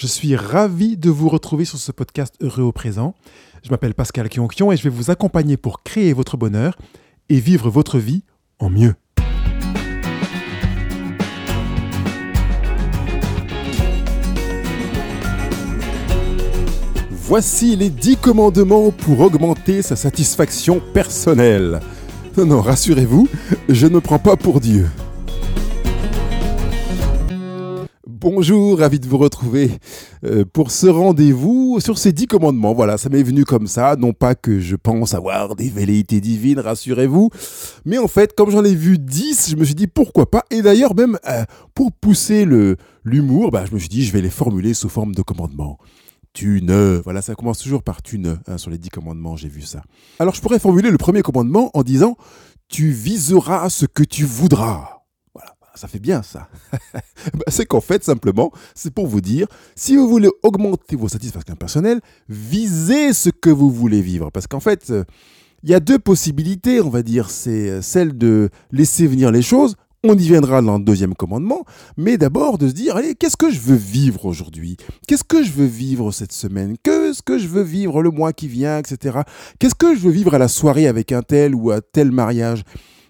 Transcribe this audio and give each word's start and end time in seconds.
Je 0.00 0.06
suis 0.06 0.34
ravi 0.34 0.96
de 0.96 1.10
vous 1.10 1.28
retrouver 1.28 1.66
sur 1.66 1.76
ce 1.76 1.92
podcast 1.92 2.34
Heureux 2.40 2.62
au 2.62 2.72
présent. 2.72 3.14
Je 3.62 3.68
m'appelle 3.68 3.92
Pascal 3.92 4.30
Kionkion 4.30 4.72
et 4.72 4.78
je 4.78 4.82
vais 4.82 4.88
vous 4.88 5.10
accompagner 5.10 5.58
pour 5.58 5.82
créer 5.82 6.14
votre 6.14 6.38
bonheur 6.38 6.78
et 7.28 7.38
vivre 7.38 7.68
votre 7.68 7.98
vie 7.98 8.22
en 8.60 8.70
mieux. 8.70 8.94
Voici 17.10 17.76
les 17.76 17.90
10 17.90 18.16
commandements 18.16 18.92
pour 18.92 19.20
augmenter 19.20 19.82
sa 19.82 19.96
satisfaction 19.96 20.80
personnelle. 20.94 21.80
Non, 22.38 22.46
non, 22.46 22.62
rassurez-vous, 22.62 23.28
je 23.68 23.86
ne 23.86 23.98
prends 23.98 24.18
pas 24.18 24.36
pour 24.36 24.60
Dieu. 24.60 24.88
Bonjour, 28.20 28.80
ravi 28.80 29.00
de 29.00 29.08
vous 29.08 29.16
retrouver 29.16 29.70
euh, 30.24 30.44
pour 30.44 30.72
ce 30.72 30.86
rendez-vous 30.86 31.80
sur 31.80 31.96
ces 31.96 32.12
dix 32.12 32.26
commandements. 32.26 32.74
Voilà, 32.74 32.98
ça 32.98 33.08
m'est 33.08 33.22
venu 33.22 33.46
comme 33.46 33.66
ça, 33.66 33.96
non 33.96 34.12
pas 34.12 34.34
que 34.34 34.60
je 34.60 34.76
pense 34.76 35.14
avoir 35.14 35.56
des 35.56 35.70
velléités 35.70 36.20
divines, 36.20 36.60
rassurez-vous, 36.60 37.30
mais 37.86 37.96
en 37.96 38.08
fait, 38.08 38.34
comme 38.34 38.50
j'en 38.50 38.62
ai 38.62 38.74
vu 38.74 38.98
dix, 38.98 39.48
je 39.48 39.56
me 39.56 39.64
suis 39.64 39.74
dit 39.74 39.86
pourquoi 39.86 40.30
pas. 40.30 40.44
Et 40.50 40.60
d'ailleurs, 40.60 40.94
même 40.94 41.18
euh, 41.26 41.44
pour 41.72 41.92
pousser 41.92 42.46
l'humour, 43.04 43.50
bah, 43.52 43.64
je 43.66 43.72
me 43.74 43.78
suis 43.78 43.88
dit 43.88 44.04
je 44.04 44.12
vais 44.12 44.20
les 44.20 44.28
formuler 44.28 44.74
sous 44.74 44.90
forme 44.90 45.14
de 45.14 45.22
commandements. 45.22 45.78
Tu 46.34 46.60
ne, 46.62 47.00
voilà, 47.02 47.22
ça 47.22 47.34
commence 47.34 47.60
toujours 47.60 47.82
par 47.82 48.02
tu 48.02 48.18
ne 48.18 48.34
hein, 48.46 48.58
sur 48.58 48.70
les 48.70 48.76
dix 48.76 48.90
commandements, 48.90 49.36
j'ai 49.36 49.48
vu 49.48 49.62
ça. 49.62 49.80
Alors 50.18 50.34
je 50.34 50.42
pourrais 50.42 50.58
formuler 50.58 50.90
le 50.90 50.98
premier 50.98 51.22
commandement 51.22 51.70
en 51.72 51.82
disant 51.82 52.16
tu 52.68 52.90
viseras 52.90 53.70
ce 53.70 53.86
que 53.86 54.02
tu 54.02 54.26
voudras 54.26 54.99
ça 55.74 55.88
fait 55.88 55.98
bien 55.98 56.22
ça. 56.22 56.48
Bah, 57.34 57.44
c'est 57.48 57.66
qu'en 57.66 57.82
fait, 57.82 58.02
simplement, 58.02 58.50
c'est 58.74 58.92
pour 58.94 59.06
vous 59.06 59.20
dire, 59.20 59.46
si 59.76 59.94
vous 59.94 60.08
voulez 60.08 60.30
augmenter 60.42 60.96
vos 60.96 61.08
satisfactions 61.08 61.54
personnelles, 61.54 62.00
visez 62.30 63.12
ce 63.12 63.28
que 63.28 63.50
vous 63.50 63.70
voulez 63.70 64.00
vivre. 64.00 64.30
Parce 64.30 64.46
qu'en 64.46 64.60
fait, 64.60 64.88
euh, 64.90 65.04
il 65.62 65.68
y 65.68 65.74
a 65.74 65.80
deux 65.80 65.98
possibilités, 65.98 66.80
on 66.80 66.88
va 66.88 67.02
dire. 67.02 67.28
C'est 67.28 67.68
euh, 67.68 67.82
celle 67.82 68.16
de 68.16 68.48
laisser 68.72 69.06
venir 69.06 69.30
les 69.30 69.42
choses. 69.42 69.76
On 70.02 70.16
y 70.16 70.22
viendra 70.22 70.62
dans 70.62 70.78
le 70.78 70.84
deuxième 70.84 71.14
commandement, 71.14 71.66
mais 71.98 72.16
d'abord 72.16 72.56
de 72.56 72.68
se 72.68 72.72
dire, 72.72 72.96
allez, 72.96 73.14
qu'est-ce 73.14 73.36
que 73.36 73.50
je 73.50 73.60
veux 73.60 73.76
vivre 73.76 74.24
aujourd'hui? 74.24 74.78
Qu'est-ce 75.06 75.24
que 75.24 75.42
je 75.42 75.52
veux 75.52 75.66
vivre 75.66 76.10
cette 76.10 76.32
semaine? 76.32 76.76
Qu'est-ce 76.82 77.20
que 77.20 77.36
je 77.36 77.46
veux 77.46 77.62
vivre 77.62 78.02
le 78.02 78.10
mois 78.10 78.32
qui 78.32 78.48
vient, 78.48 78.78
etc. 78.78 79.18
Qu'est-ce 79.58 79.74
que 79.74 79.94
je 79.94 80.00
veux 80.00 80.10
vivre 80.10 80.32
à 80.34 80.38
la 80.38 80.48
soirée 80.48 80.88
avec 80.88 81.12
un 81.12 81.20
tel 81.20 81.54
ou 81.54 81.70
à 81.70 81.82
tel 81.82 82.12
mariage? 82.12 82.62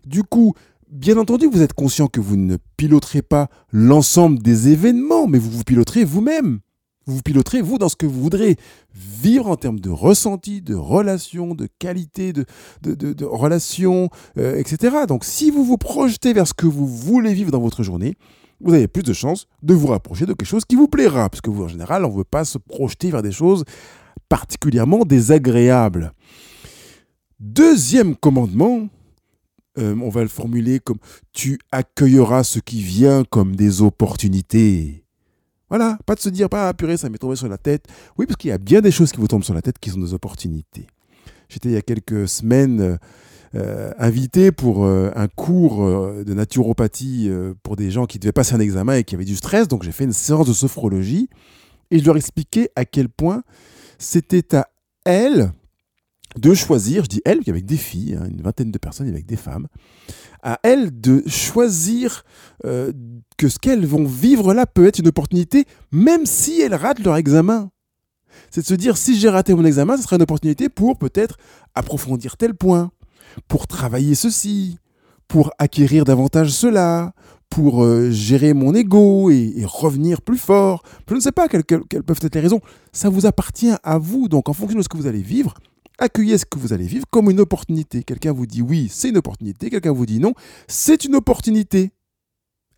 Du 0.05 0.25
coup, 0.25 0.55
Bien 0.91 1.19
entendu, 1.19 1.47
vous 1.47 1.63
êtes 1.63 1.73
conscient 1.73 2.09
que 2.09 2.21
vous 2.21 2.37
ne 2.37 2.57
piloterez 2.77 3.23
pas 3.23 3.49
l'ensemble 3.73 4.41
des 4.41 4.71
événements, 4.71 5.29
mais 5.29 5.39
vous 5.39 5.49
vous 5.49 5.63
piloterez 5.63 6.03
vous-même. 6.03 6.59
Vous 7.07 7.15
vous 7.15 7.23
piloterez, 7.23 7.63
vous, 7.63 7.79
dans 7.79 7.89
ce 7.89 7.95
que 7.95 8.07
vous 8.07 8.21
voudrez 8.21 8.57
vivre 8.93 9.47
en 9.47 9.55
termes 9.55 9.79
de 9.79 9.89
ressenti, 9.89 10.63
de 10.63 10.75
relation, 10.75 11.55
de 11.55 11.69
qualité, 11.79 12.33
de, 12.33 12.45
de, 12.83 13.25
relations, 13.25 14.11
euh, 14.37 14.57
etc. 14.57 14.97
Donc, 15.07 15.25
si 15.25 15.53
vous 15.53 15.65
vous 15.65 15.79
projetez 15.79 16.33
vers 16.33 16.49
ce 16.49 16.55
que 16.55 16.67
vous 16.67 16.89
voulez 16.89 17.35
vivre 17.35 17.53
dans 17.53 17.61
votre 17.61 17.85
journée, 17.85 18.17
vous 18.61 18.75
avez 18.75 18.89
plus 18.89 19.05
de 19.05 19.13
chances 19.13 19.47
de 19.63 19.75
vous 19.75 19.87
rapprocher 19.87 20.27
de 20.27 20.33
quelque 20.33 20.49
chose 20.49 20.65
qui 20.65 20.75
vous 20.75 20.89
plaira. 20.89 21.31
Parce 21.31 21.41
que 21.41 21.51
vous, 21.51 21.63
en 21.63 21.69
général, 21.69 22.05
on 22.05 22.11
ne 22.11 22.17
veut 22.17 22.25
pas 22.25 22.45
se 22.45 22.59
projeter 22.59 23.13
vers 23.13 23.23
des 23.23 23.33
choses 23.33 23.65
particulièrement 24.29 25.05
désagréables. 25.05 26.13
Deuxième 27.39 28.17
commandement, 28.17 28.89
euh, 29.81 29.97
on 30.03 30.09
va 30.09 30.23
le 30.23 30.29
formuler 30.29 30.81
comme 30.81 30.99
tu 31.33 31.59
accueilleras 31.73 32.45
ce 32.45 32.59
qui 32.59 32.83
vient 32.83 33.25
comme 33.25 33.57
des 33.57 33.83
opportunités. 33.83 35.05
Voilà, 35.69 35.99
pas 36.05 36.15
de 36.15 36.21
se 36.21 36.29
dire, 36.29 36.49
pas 36.49 36.69
ah, 36.69 36.75
purée, 36.75 36.97
ça 36.97 37.09
m'est 37.09 37.19
tombé 37.19 37.37
sur 37.37 37.49
la 37.49 37.59
tête. 37.59 37.87
Oui, 38.19 38.27
parce 38.27 38.37
qu'il 38.37 38.49
y 38.49 38.53
a 38.53 38.59
bien 38.59 38.81
des 38.81 38.91
choses 38.91 39.13
qui 39.13 39.19
vous 39.19 39.29
tombent 39.29 39.45
sur 39.45 39.55
la 39.55 39.63
tête 39.63 39.79
qui 39.79 39.91
sont 39.91 40.01
des 40.01 40.15
opportunités. 40.15 40.87
J'étais 41.49 41.69
il 41.69 41.73
y 41.73 41.77
a 41.77 41.83
quelques 41.83 42.29
semaines 42.29 42.99
euh, 43.55 43.93
invité 43.99 44.53
pour 44.53 44.85
euh, 44.85 45.11
un 45.15 45.29
cours 45.29 45.87
de 45.89 46.35
naturopathie 46.35 47.31
pour 47.63 47.77
des 47.77 47.91
gens 47.91 48.07
qui 48.07 48.19
devaient 48.19 48.33
passer 48.33 48.55
un 48.55 48.61
examen 48.61 48.97
et 48.97 49.05
qui 49.05 49.15
avaient 49.15 49.25
du 49.25 49.37
stress. 49.37 49.69
Donc 49.69 49.83
j'ai 49.83 49.93
fait 49.93 50.05
une 50.05 50.13
séance 50.13 50.47
de 50.47 50.53
sophrologie 50.53 51.29
et 51.91 51.99
je 51.99 52.05
leur 52.05 52.17
expliquais 52.17 52.71
à 52.77 52.85
quel 52.85 53.09
point 53.09 53.43
c'était 53.99 54.57
à 54.57 54.69
elles 55.05 55.53
de 56.37 56.55
choisir, 56.55 57.05
je 57.05 57.09
dis 57.09 57.23
elle, 57.25 57.41
avec 57.47 57.67
des 57.67 57.77
filles, 57.77 58.17
hein, 58.21 58.27
une 58.31 58.43
vingtaine 58.43 58.71
de 58.71 58.79
personnes 58.79 59.09
avec 59.09 59.27
des 59.27 59.37
femmes, 59.37 59.67
à 60.43 60.59
elles 60.63 61.01
de 61.01 61.23
choisir 61.27 62.25
euh, 62.65 62.93
que 63.37 63.49
ce 63.49 63.59
qu'elles 63.59 63.87
vont 63.87 64.05
vivre 64.05 64.55
là 64.55 64.67
peut 64.67 64.87
être 64.87 64.99
une 64.99 65.09
opportunité, 65.09 65.67
même 65.91 66.27
si 66.27 66.61
elles 66.61 66.75
ratent 66.75 67.01
leur 67.01 67.17
examen. 67.17 67.71
C'est 68.51 68.63
de 68.63 68.67
se 68.67 68.75
dire, 68.75 68.97
si 68.97 69.19
j'ai 69.19 69.29
raté 69.29 69.55
mon 69.55 69.65
examen, 69.65 69.97
ce 69.97 70.05
sera 70.05 70.17
une 70.17 70.23
opportunité 70.23 70.69
pour 70.69 70.99
peut-être 70.99 71.37
approfondir 71.75 72.37
tel 72.37 72.55
point, 72.55 72.91
pour 73.49 73.67
travailler 73.67 74.15
ceci, 74.15 74.79
pour 75.29 75.53
acquérir 75.59 76.05
davantage 76.05 76.51
cela, 76.51 77.13
pour 77.49 77.83
euh, 77.83 78.11
gérer 78.11 78.55
mon 78.55 78.75
ego 78.75 79.31
et, 79.31 79.65
revenir 79.65 80.23
plus 80.23 80.39
fort. 80.39 80.83
Je 81.09 81.15
ne 81.15 81.21
sais 81.21 81.33
pas 81.33 81.49
quelles, 81.49 81.65
quelles 81.65 82.05
peuvent 82.05 82.21
être 82.23 82.35
les 82.35 82.41
raisons. 82.41 82.61
Ça 82.93 83.09
vous 83.09 83.27
appartient 83.27 83.73
à 83.83 83.99
vous. 83.99 84.29
Donc, 84.29 84.49
en 84.49 84.53
fonction 84.53 84.79
de 84.79 84.83
ce 84.83 84.89
que 84.89 84.97
vous 84.97 85.09
allez 85.09 85.23
vivre, 85.23 85.55
accueillez 86.01 86.39
ce 86.39 86.45
que 86.45 86.59
vous 86.59 86.73
allez 86.73 86.87
vivre 86.87 87.05
comme 87.11 87.31
une 87.31 87.41
opportunité. 87.41 88.03
Quelqu'un 88.03 88.33
vous 88.33 88.47
dit 88.47 88.63
oui, 88.63 88.89
c'est 88.91 89.11
une 89.11 89.19
opportunité. 89.19 89.71
Quelqu'un 89.71 89.93
vous 89.93 90.07
dit 90.07 90.19
non, 90.19 90.33
c'est 90.67 91.05
une 91.05 91.15
opportunité. 91.15 91.93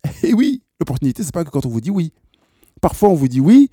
Et 0.23 0.33
oui, 0.33 0.61
l'opportunité, 0.79 1.23
c'est 1.23 1.33
pas 1.33 1.43
que 1.43 1.49
quand 1.49 1.65
on 1.65 1.69
vous 1.69 1.81
dit 1.81 1.89
oui. 1.89 2.13
Parfois, 2.81 3.09
on 3.09 3.15
vous 3.15 3.29
dit 3.29 3.39
oui, 3.39 3.69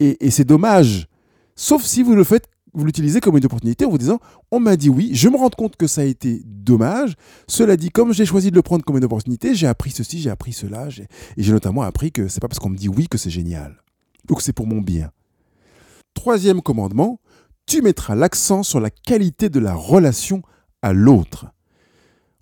et, 0.00 0.30
c'est 0.30 0.44
dommage. 0.44 1.06
Sauf 1.54 1.84
si 1.84 2.02
vous 2.02 2.16
le 2.16 2.24
faites, 2.24 2.48
vous 2.72 2.84
l'utilisez 2.84 3.20
comme 3.20 3.36
une 3.36 3.44
opportunité 3.44 3.84
en 3.84 3.90
vous 3.90 3.98
disant 3.98 4.18
on 4.50 4.58
m'a 4.58 4.76
dit 4.76 4.88
oui, 4.88 5.10
je 5.12 5.28
me 5.28 5.36
rends 5.36 5.50
compte 5.50 5.76
que 5.76 5.86
ça 5.86 6.00
a 6.00 6.04
été 6.04 6.42
dommage. 6.44 7.14
Cela 7.46 7.76
dit, 7.76 7.90
comme 7.90 8.12
j'ai 8.12 8.24
choisi 8.24 8.50
de 8.50 8.56
le 8.56 8.62
prendre 8.62 8.84
comme 8.84 8.96
une 8.96 9.04
opportunité, 9.04 9.54
j'ai 9.54 9.66
appris 9.66 9.90
ceci, 9.90 10.20
j'ai 10.20 10.30
appris 10.30 10.52
cela, 10.52 10.88
et 10.88 11.42
j'ai 11.42 11.52
notamment 11.52 11.82
appris 11.82 12.10
que 12.10 12.28
c'est 12.28 12.40
pas 12.40 12.48
parce 12.48 12.58
qu'on 12.58 12.70
me 12.70 12.76
dit 12.76 12.88
oui 12.88 13.08
que 13.08 13.18
c'est 13.18 13.30
génial. 13.30 13.76
Donc 14.26 14.42
c'est 14.42 14.52
pour 14.52 14.66
mon 14.66 14.80
bien. 14.80 15.10
Troisième 16.14 16.60
commandement, 16.60 17.20
tu 17.66 17.82
mettras 17.82 18.14
l'accent 18.14 18.62
sur 18.62 18.80
la 18.80 18.90
qualité 18.90 19.48
de 19.48 19.60
la 19.60 19.74
relation 19.74 20.42
à 20.82 20.92
l'autre. 20.92 21.46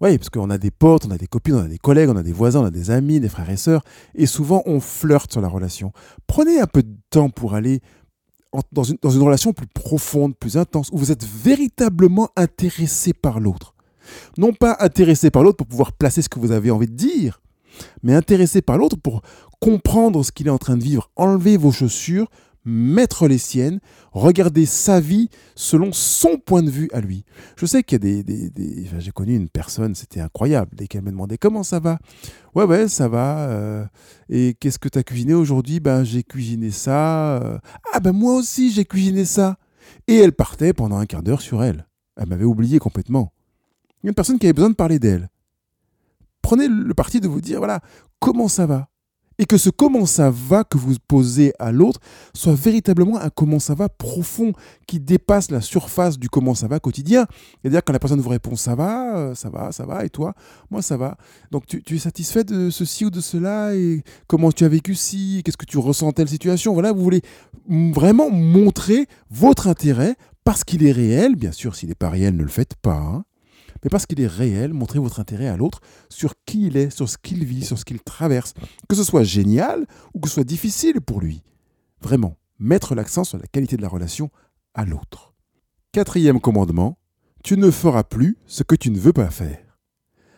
Oui, 0.01 0.17
parce 0.17 0.31
qu'on 0.31 0.51
a 0.51 0.59
des 0.59 0.71
potes, 0.71 1.07
on 1.07 1.11
a 1.11 1.19
des 1.19 1.27
copines, 1.27 1.57
on 1.57 1.65
a 1.65 1.69
des 1.69 1.79
collègues, 1.79 2.09
on 2.09 2.17
a 2.17 2.23
des 2.23 2.33
voisins, 2.33 2.61
on 2.61 2.67
a 2.67 2.71
des 2.71 2.91
amis, 2.91 3.19
des 3.19 3.29
frères 3.29 3.51
et 3.51 3.57
sœurs, 3.57 3.83
et 4.15 4.27
souvent 4.27 4.63
on 4.65 4.81
flirte 4.81 5.33
sur 5.33 5.41
la 5.41 5.49
relation. 5.49 5.93
Prenez 6.27 6.61
un 6.61 6.67
peu 6.67 6.83
de 6.85 6.95
temps 7.11 7.31
pour 7.31 7.55
aller 7.55 7.81
dans, 8.73 8.85
une, 8.85 8.97
dans 9.03 9.11
une 9.11 9.23
relation 9.23 9.53
plus 9.53 9.67
profonde, 9.67 10.37
plus 10.37 10.57
intense, 10.57 10.89
où 10.93 10.99
vous 10.99 11.11
êtes 11.11 11.25
véritablement 11.25 12.31
intéressé 12.37 13.13
par 13.13 13.41
l'autre. 13.41 13.75
Non 14.39 14.53
pas 14.53 14.77
intéressé 14.81 15.31
par 15.31 15.43
l'autre 15.43 15.59
pour 15.59 15.67
pouvoir 15.67 15.93
placer 15.93 16.23
ce 16.23 16.29
que 16.29 16.39
vous 16.39 16.53
avez 16.53 16.71
envie 16.71 16.87
de 16.87 16.95
dire, 16.95 17.43
mais 18.03 18.15
intéressé 18.15 18.63
par 18.63 18.79
l'autre 18.79 18.97
pour 18.97 19.23
comprendre 19.61 20.23
ce 20.23 20.31
qu'il 20.31 20.47
est 20.47 20.51
en 20.51 20.59
train 20.59 20.77
de 20.77 20.83
vivre. 20.85 21.11
Enlevez 21.17 21.57
vos 21.57 21.73
chaussures, 21.73 22.29
mettre 22.69 23.27
les 23.27 23.39
siennes, 23.39 23.81
regarder 24.13 24.67
sa 24.67 25.01
vie 25.01 25.31
selon 25.55 25.93
son 25.93 26.37
point 26.37 26.63
de 26.63 26.71
vue 26.71 26.89
à 26.93 27.01
lui. 27.01 27.25
Je 27.57 27.67
sais 27.67 27.83
qu'il 27.83 28.05
y 28.05 28.19
a 28.19 28.23
des... 28.23 28.53
j'ai 28.99 29.11
connu 29.11 29.35
une 29.35 29.49
personne, 29.49 29.95
c'était 29.95 30.21
incroyable, 30.21 30.73
dès 30.77 30.87
qu'elle 30.87 31.03
me 31.03 31.11
demandait 31.11 31.39
comment 31.39 31.63
ça 31.63 31.81
va? 31.81 31.99
Ouais, 32.55 32.65
ouais, 32.65 32.89
ça 32.89 33.09
va. 33.09 33.49
Euh, 33.49 33.85
et 34.29 34.55
qu'est-ce 34.61 34.79
que 34.79 34.89
tu 34.89 34.99
as 34.99 35.03
cuisiné 35.03 35.35
aujourd'hui? 35.35 35.81
Ben, 35.81 36.05
j'ai 36.05 36.23
cuisiné 36.23 36.71
ça. 36.71 37.39
Euh. 37.43 37.59
ah, 37.93 38.01
ben 38.01 38.13
moi 38.13 38.35
aussi, 38.35 38.71
j'ai 38.71 38.85
cuisiné 38.85 39.25
ça. 39.25 39.57
Et 40.07 40.17
elle 40.17 40.33
partait 40.33 40.73
pendant 40.73 40.99
un 40.99 41.07
quart 41.07 41.23
d'heure 41.23 41.41
sur 41.41 41.63
elle. 41.63 41.87
Elle 42.17 42.29
m'avait 42.29 42.45
oublié 42.45 42.79
complètement. 42.79 43.33
Une 44.05 44.15
personne 44.15 44.39
qui 44.39 44.47
avait 44.47 44.53
besoin 44.53 44.71
de 44.71 44.75
parler 44.75 44.99
d'elle. 44.99 45.29
Prenez 46.43 46.69
le 46.69 46.95
parti 46.95 47.21
de 47.21 47.29
vous 47.29 47.41
dire, 47.41 47.59
voilà, 47.59 47.81
comment 48.19 48.49
ça 48.49 48.67
va? 48.67 48.89
Et 49.39 49.47
que 49.47 49.57
ce 49.57 49.71
comment 49.71 50.07
ça 50.07 50.31
va 50.31 50.65
que 50.65 50.77
vous 50.77 50.95
posez 51.07 51.53
à 51.59 51.71
l'autre 51.71 52.01
soit 52.35 52.55
véritablement 52.55 53.19
un 53.19 53.31
comment 53.31 53.61
ça 53.61 53.75
va 53.75 53.89
profond 53.89 54.53
qui 54.87 54.99
dépasse 55.01 55.51
la 55.51 55.61
surface 55.61 56.19
du 56.19 56.29
comment 56.29 56.55
ça 56.55 56.67
va 56.67 56.81
quotidien. 56.81 57.27
C'est-à-dire 57.63 57.83
quand 57.85 57.93
la 57.93 57.99
personne 57.99 58.21
vous 58.21 58.29
répond 58.29 58.57
ça 58.57 58.75
va, 58.75 59.17
euh, 59.17 59.35
ça 59.35 59.49
va, 59.49 59.71
ça 59.73 59.87
va, 59.87 60.05
et 60.05 60.11
toi, 60.11 60.35
moi 60.71 60.83
ça 60.83 60.97
va. 60.97 61.17
Donc 61.51 61.67
tu, 61.67 61.95
es 61.95 61.99
satisfait 61.99 62.45
de 62.45 62.71
ceci 62.71 63.05
ou 63.05 63.11
de 63.11 63.21
cela 63.21 63.75
et 63.75 64.03
comment 64.27 64.51
tu 64.51 64.65
as 64.65 64.69
vécu 64.69 64.95
ci, 64.95 65.43
qu'est-ce 65.45 65.57
que 65.57 65.67
tu 65.67 65.79
ressens 65.79 66.13
telle 66.13 66.29
situation? 66.29 66.73
Voilà, 66.73 66.93
vous 66.93 67.03
voulez 67.03 67.23
vraiment 67.69 68.31
montrer 68.31 69.07
votre 69.31 69.69
intérêt 69.69 70.17
parce 70.45 70.65
qu'il 70.65 70.85
est 70.85 70.93
réel. 70.93 71.37
Bien 71.37 71.53
sûr, 71.53 71.77
s'il 71.77 71.91
n'est 71.91 71.95
pas 71.95 72.11
réel, 72.11 72.37
ne 72.37 72.43
le 72.43 72.49
faites 72.49 72.75
pas. 72.75 72.97
Hein 72.97 73.25
mais 73.83 73.91
parce 73.91 74.07
qu'il 74.07 74.21
est 74.21 74.27
réel, 74.27 74.73
montrez 74.73 74.99
votre 74.99 75.21
intérêt 75.21 75.49
à 75.49 75.57
l'autre 75.57 75.81
sur 76.09 76.35
qui 76.47 76.67
il 76.67 76.77
est, 76.77 76.91
sur 76.91 77.09
ce 77.09 77.19
qu'il 77.19 77.45
vit, 77.45 77.65
sur 77.65 77.79
ce 77.79 77.85
qu'il 77.85 78.01
traverse, 78.01 78.55
que 78.89 78.97
ce 78.97 79.05
soit 79.05 79.25
génial 79.25 79.87
ou 80.15 80.21
que 80.21 80.29
ce 80.29 80.35
soit 80.35 80.45
difficile 80.45 81.01
pour 81.01 81.21
lui. 81.21 81.43
Vraiment, 82.01 82.37
mettre 82.59 82.95
l'accent 82.95 83.25
sur 83.25 83.39
la 83.39 83.47
qualité 83.47 83.77
de 83.77 83.83
la 83.83 83.89
relation 83.89 84.31
à 84.75 84.85
l'autre. 84.85 85.35
Quatrième 85.93 86.41
commandement, 86.41 86.99
tu 87.43 87.57
ne 87.57 87.71
feras 87.71 88.05
plus 88.05 88.37
ce 88.47 88.63
que 88.63 88.75
tu 88.75 88.91
ne 88.91 88.99
veux 88.99 89.13
pas 89.13 89.31
faire. 89.31 89.59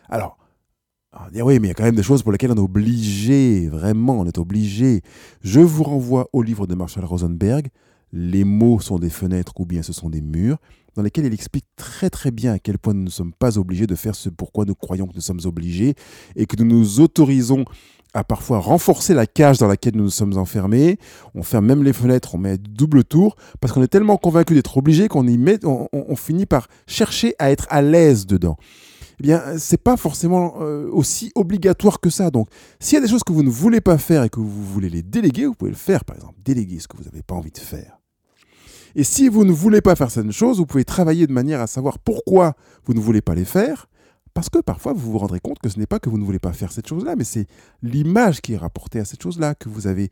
Alors, 0.09 0.37
Alors, 1.13 1.29
dire 1.29 1.45
oui, 1.45 1.59
mais 1.59 1.67
il 1.67 1.69
y 1.69 1.71
a 1.71 1.73
quand 1.73 1.83
même 1.83 1.95
des 1.95 2.03
choses 2.03 2.23
pour 2.23 2.31
lesquelles 2.31 2.51
on 2.51 2.55
est 2.55 2.59
obligé, 2.59 3.67
vraiment, 3.67 4.19
on 4.19 4.25
est 4.25 4.37
obligé. 4.37 5.01
Je 5.41 5.59
vous 5.59 5.83
renvoie 5.83 6.29
au 6.31 6.41
livre 6.41 6.67
de 6.67 6.75
Marshall 6.75 7.03
Rosenberg, 7.03 7.67
Les 8.13 8.43
mots 8.45 8.79
sont 8.79 8.97
des 8.99 9.09
fenêtres 9.09 9.53
ou 9.59 9.65
bien 9.65 9.83
ce 9.83 9.93
sont 9.93 10.09
des 10.09 10.21
murs, 10.21 10.57
dans 10.95 11.03
lesquels 11.03 11.25
il 11.25 11.33
explique 11.33 11.65
très 11.75 12.09
très 12.09 12.31
bien 12.31 12.53
à 12.53 12.59
quel 12.59 12.77
point 12.77 12.93
nous 12.93 13.03
ne 13.03 13.09
sommes 13.09 13.33
pas 13.33 13.57
obligés 13.57 13.87
de 13.87 13.95
faire 13.95 14.15
ce 14.15 14.29
pourquoi 14.29 14.65
nous 14.65 14.75
croyons 14.75 15.07
que 15.07 15.15
nous 15.15 15.21
sommes 15.21 15.41
obligés 15.45 15.95
et 16.35 16.45
que 16.45 16.55
nous 16.61 16.65
nous 16.65 16.99
autorisons 16.99 17.65
à 18.13 18.23
parfois 18.23 18.59
renforcer 18.59 19.13
la 19.13 19.25
cage 19.25 19.57
dans 19.57 19.67
laquelle 19.67 19.95
nous 19.95 20.03
nous 20.03 20.09
sommes 20.09 20.37
enfermés. 20.37 20.97
On 21.33 21.43
ferme 21.43 21.65
même 21.65 21.83
les 21.83 21.93
fenêtres, 21.93 22.35
on 22.35 22.37
met 22.37 22.57
double 22.57 23.03
tour, 23.03 23.35
parce 23.59 23.73
qu'on 23.73 23.83
est 23.83 23.87
tellement 23.87 24.17
convaincu 24.17 24.53
d'être 24.53 24.77
obligé 24.77 25.07
qu'on 25.07 25.27
y 25.27 25.37
met, 25.37 25.59
on, 25.63 26.15
finit 26.15 26.45
par 26.45 26.67
chercher 26.87 27.35
à 27.39 27.51
être 27.51 27.67
à 27.69 27.81
l'aise 27.81 28.25
dedans. 28.25 28.57
Eh 29.19 29.23
bien, 29.23 29.41
c'est 29.57 29.81
pas 29.81 29.97
forcément 29.97 30.55
euh, 30.61 30.89
aussi 30.91 31.31
obligatoire 31.35 31.99
que 31.99 32.09
ça. 32.09 32.31
Donc, 32.31 32.47
s'il 32.79 32.95
y 32.95 32.97
a 32.97 33.01
des 33.01 33.07
choses 33.07 33.23
que 33.23 33.31
vous 33.31 33.43
ne 33.43 33.49
voulez 33.49 33.79
pas 33.79 33.97
faire 33.97 34.23
et 34.23 34.29
que 34.29 34.39
vous 34.39 34.63
voulez 34.65 34.89
les 34.89 35.03
déléguer, 35.03 35.45
vous 35.45 35.53
pouvez 35.53 35.71
le 35.71 35.77
faire, 35.77 36.03
par 36.03 36.15
exemple, 36.15 36.35
déléguer 36.43 36.79
ce 36.79 36.87
que 36.87 36.97
vous 36.97 37.03
n'avez 37.03 37.21
pas 37.21 37.35
envie 37.35 37.51
de 37.51 37.59
faire. 37.59 38.00
Et 38.95 39.03
si 39.03 39.29
vous 39.29 39.45
ne 39.45 39.51
voulez 39.51 39.81
pas 39.81 39.95
faire 39.95 40.11
certaines 40.11 40.31
choses, 40.31 40.57
vous 40.57 40.65
pouvez 40.65 40.85
travailler 40.85 41.27
de 41.27 41.33
manière 41.33 41.61
à 41.61 41.67
savoir 41.67 41.99
pourquoi 41.99 42.55
vous 42.85 42.93
ne 42.93 42.99
voulez 42.99 43.21
pas 43.21 43.35
les 43.35 43.45
faire, 43.45 43.87
parce 44.33 44.49
que 44.49 44.59
parfois, 44.59 44.93
vous 44.93 45.11
vous 45.11 45.17
rendrez 45.17 45.39
compte 45.39 45.59
que 45.59 45.69
ce 45.69 45.77
n'est 45.77 45.85
pas 45.85 45.99
que 45.99 46.09
vous 46.09 46.17
ne 46.17 46.23
voulez 46.23 46.39
pas 46.39 46.53
faire 46.53 46.71
cette 46.71 46.87
chose-là, 46.87 47.15
mais 47.15 47.23
c'est 47.23 47.47
l'image 47.81 48.41
qui 48.41 48.53
est 48.53 48.57
rapportée 48.57 48.99
à 48.99 49.05
cette 49.05 49.21
chose-là, 49.21 49.55
que 49.55 49.69
vous 49.69 49.87
avez 49.87 50.09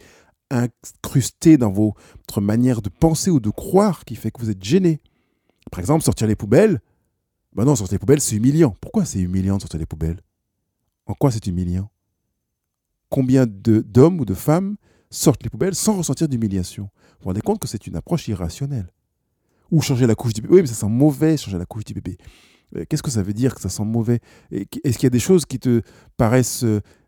incrusté 0.52 1.58
dans 1.58 1.72
votre 1.72 2.42
manière 2.42 2.82
de 2.82 2.90
penser 2.90 3.30
ou 3.30 3.40
de 3.40 3.50
croire 3.50 4.04
qui 4.04 4.16
fait 4.16 4.32
que 4.32 4.42
vous 4.42 4.50
êtes 4.50 4.64
gêné. 4.64 5.00
Par 5.72 5.80
exemple, 5.80 6.04
sortir 6.04 6.28
les 6.28 6.36
poubelles. 6.36 6.82
Ben 7.56 7.66
non, 7.66 7.76
sortir 7.76 7.96
les 7.96 8.00
poubelles, 8.00 8.22
c'est 8.22 8.36
humiliant. 8.36 8.76
Pourquoi 8.82 9.06
c'est 9.06 9.20
humiliant 9.20 9.58
de 9.58 9.62
sortir 9.62 9.80
les 9.80 9.86
poubelles? 9.86 10.22
En 11.06 11.14
quoi 11.14 11.32
c'est 11.32 11.46
humiliant? 11.48 11.90
Combien 13.10 13.46
d'hommes 13.48 14.20
ou 14.20 14.26
de 14.26 14.34
femmes 14.34 14.76
sortent 15.10 15.44
les 15.44 15.50
poubelles 15.50 15.76
sans 15.76 15.98
ressentir 15.98 16.28
d'humiliation? 16.28 16.90
Vous 17.20 17.26
vous 17.26 17.30
rendez 17.30 17.42
compte 17.42 17.60
que 17.60 17.68
c'est 17.68 17.88
une 17.88 17.96
approche 17.96 18.28
irrationnelle. 18.28 18.92
Ou 19.72 19.82
changer 19.82 20.08
la 20.08 20.16
couche 20.16 20.34
du 20.34 20.42
bébé. 20.42 20.56
Oui, 20.56 20.62
mais 20.62 20.68
ça 20.68 20.74
sent 20.74 20.90
mauvais, 20.90 21.38
changer 21.38 21.58
la 21.58 21.66
couche 21.66 21.86
du 21.86 21.94
bébé. 21.94 22.18
Euh, 22.76 22.86
qu'est-ce 22.88 23.04
que 23.04 23.12
ça 23.12 23.22
veut 23.22 23.34
dire 23.34 23.56
que 23.56 23.62
ça 23.62 23.70
sent 23.70 23.84
mauvais? 23.84 24.20
Est-ce 24.52 24.98
qu'il 24.98 25.04
y 25.04 25.08
a 25.08 25.12
des 25.12 25.20
choses 25.20 25.46
qui 25.46 25.60
te 25.60 25.82
paraissent 26.18 26.64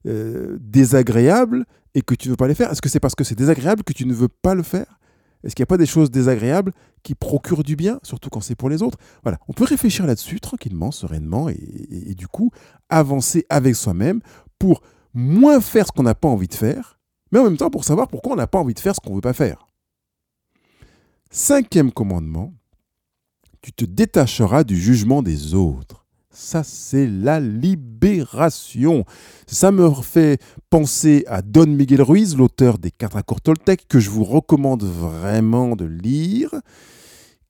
euh, 0.06 0.58
désagréables 0.60 1.66
et 1.96 2.02
que 2.02 2.14
tu 2.16 2.28
ne 2.28 2.34
veux 2.34 2.38
pas 2.38 2.48
les 2.48 2.56
faire? 2.56 2.72
Est-ce 2.72 2.82
que 2.82 2.90
c'est 2.90 3.00
parce 3.00 3.16
que 3.16 3.24
c'est 3.24 3.36
désagréable 3.36 3.84
que 3.84 3.94
tu 3.94 4.06
ne 4.06 4.14
veux 4.14 4.28
pas 4.28 4.54
le 4.54 4.64
faire? 4.64 5.00
Est-ce 5.44 5.56
qu'il 5.56 5.64
n'y 5.64 5.68
a 5.68 5.74
pas 5.74 5.78
des 5.78 5.86
choses 5.86 6.12
désagréables 6.12 6.72
qui 7.04 7.16
procurent 7.16 7.64
du 7.64 7.76
bien, 7.76 8.00
surtout 8.04 8.30
quand 8.30 8.42
c'est 8.42 8.56
pour 8.56 8.70
les 8.70 8.84
autres? 8.84 8.98
Voilà, 9.24 9.40
on 9.48 9.54
peut 9.54 9.64
réfléchir 9.64 10.06
là-dessus 10.06 10.40
tranquillement, 10.40 10.92
sereinement, 10.92 11.50
et, 11.50 12.14
du 12.16 12.28
coup 12.28 12.52
avancer 12.90 13.46
avec 13.50 13.76
soi-même 13.76 14.22
pour 14.60 14.82
moins 15.14 15.62
faire 15.62 15.88
ce 15.88 15.92
qu'on 15.92 16.04
n'a 16.04 16.14
pas 16.14 16.28
envie 16.28 16.48
de 16.48 16.54
faire, 16.54 17.00
mais 17.32 17.40
en 17.40 17.46
même 17.46 17.58
temps 17.58 17.70
pour 17.70 17.86
savoir 17.86 18.08
pourquoi 18.08 18.34
on 18.34 18.36
n'a 18.36 18.48
pas 18.48 18.60
envie 18.60 18.74
de 18.74 18.80
faire 18.80 18.96
ce 18.96 19.00
qu'on 19.00 19.12
ne 19.12 19.16
veut 19.16 19.22
pas 19.22 19.34
faire. 19.34 19.66
Cinquième 21.34 21.94
commandement, 21.94 22.54
tu 23.62 23.72
te 23.72 23.86
détacheras 23.86 24.66
du 24.66 24.76
jugement 24.76 25.24
des 25.24 25.54
autres. 25.54 26.06
Ça, 26.30 26.62
c'est 26.62 27.08
la 27.08 27.40
libération. 27.40 29.06
Ça 29.48 29.72
me 29.72 29.90
fait 29.94 30.42
penser 30.70 31.24
à 31.28 31.42
Don 31.42 31.68
Miguel 31.68 32.02
Ruiz, 32.02 32.36
l'auteur 32.36 32.80
des 32.80 32.92
quatre 32.92 33.16
accords 33.16 33.40
Toltec, 33.40 33.88
que 33.88 34.02
je 34.02 34.10
vous 34.10 34.26
recommande 34.26 34.84
vraiment 34.84 35.78
de 35.78 35.86
lire, 35.86 36.54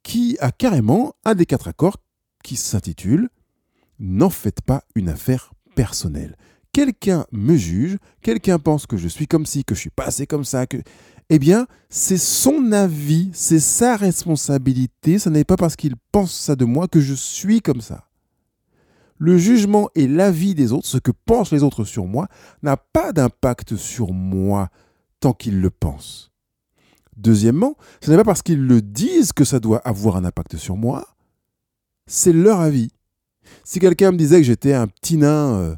qui 0.04 0.38
a 0.42 0.51
carrément 0.51 1.16
un 1.25 1.34
des 1.34 1.48
quatre 1.48 1.68
accords 1.68 1.98
qui 2.44 2.57
s'intitule 2.57 3.30
N'en 3.98 4.30
faites 4.30 4.62
pas 4.62 4.84
une 4.94 5.10
affaire 5.10 5.54
personnelle. 5.75 6.38
Quelqu'un 6.72 7.25
me 7.31 7.57
juge, 7.57 7.98
quelqu'un 8.22 8.60
pense 8.60 8.86
que 8.86 8.98
je 8.98 9.07
suis 9.07 9.27
comme 9.27 9.48
ci, 9.48 9.66
que 9.66 9.75
je 9.75 9.80
suis 9.80 9.89
pas 9.89 10.06
assez 10.06 10.27
comme 10.27 10.45
ça, 10.45 10.68
que 10.68 10.77
eh 11.33 11.39
bien, 11.39 11.66
c'est 11.89 12.18
son 12.18 12.74
avis, 12.74 13.30
c'est 13.31 13.62
sa 13.62 13.95
responsabilité. 13.95 15.18
Ce 15.18 15.30
n'est 15.30 15.45
pas 15.45 15.56
parce 15.56 15.78
qu'il 15.78 15.95
pense 16.12 16.38
ça 16.38 16.57
de 16.57 16.66
moi 16.66 16.89
que 16.89 17.00
je 17.00 17.13
suis 17.13 17.62
comme 17.62 17.80
ça. 17.80 18.10
Le 19.18 19.38
jugement 19.38 19.89
et 19.95 20.10
l'avis 20.10 20.56
des 20.56 20.74
autres, 20.74 20.88
ce 20.88 20.98
que 20.98 21.12
pensent 21.25 21.54
les 21.54 21.63
autres 21.63 21.86
sur 21.86 22.06
moi, 22.06 22.28
n'a 22.63 22.75
pas 22.75 23.13
d'impact 23.13 23.78
sur 23.78 24.12
moi 24.12 24.68
tant 25.22 25.31
qu'ils 25.31 25.62
le 25.62 25.69
pensent. 25.69 26.33
Deuxièmement, 27.16 27.77
ce 28.04 28.12
n'est 28.12 28.18
pas 28.18 28.25
parce 28.25 28.42
qu'ils 28.42 28.68
le 28.68 28.81
disent 28.81 29.31
que 29.31 29.45
ça 29.45 29.62
doit 29.62 29.80
avoir 29.88 30.18
un 30.18 30.25
impact 30.25 30.57
sur 30.57 30.75
moi. 30.75 31.07
C'est 32.07 32.34
leur 32.34 32.60
avis. 32.60 32.92
Si 33.63 33.80
quelqu'un 33.80 34.12
me 34.12 34.18
disait 34.18 34.39
que 34.39 34.44
j'étais 34.48 34.74
un 34.74 34.88
petit 34.88 35.16
nain 35.16 35.54
euh, 35.54 35.75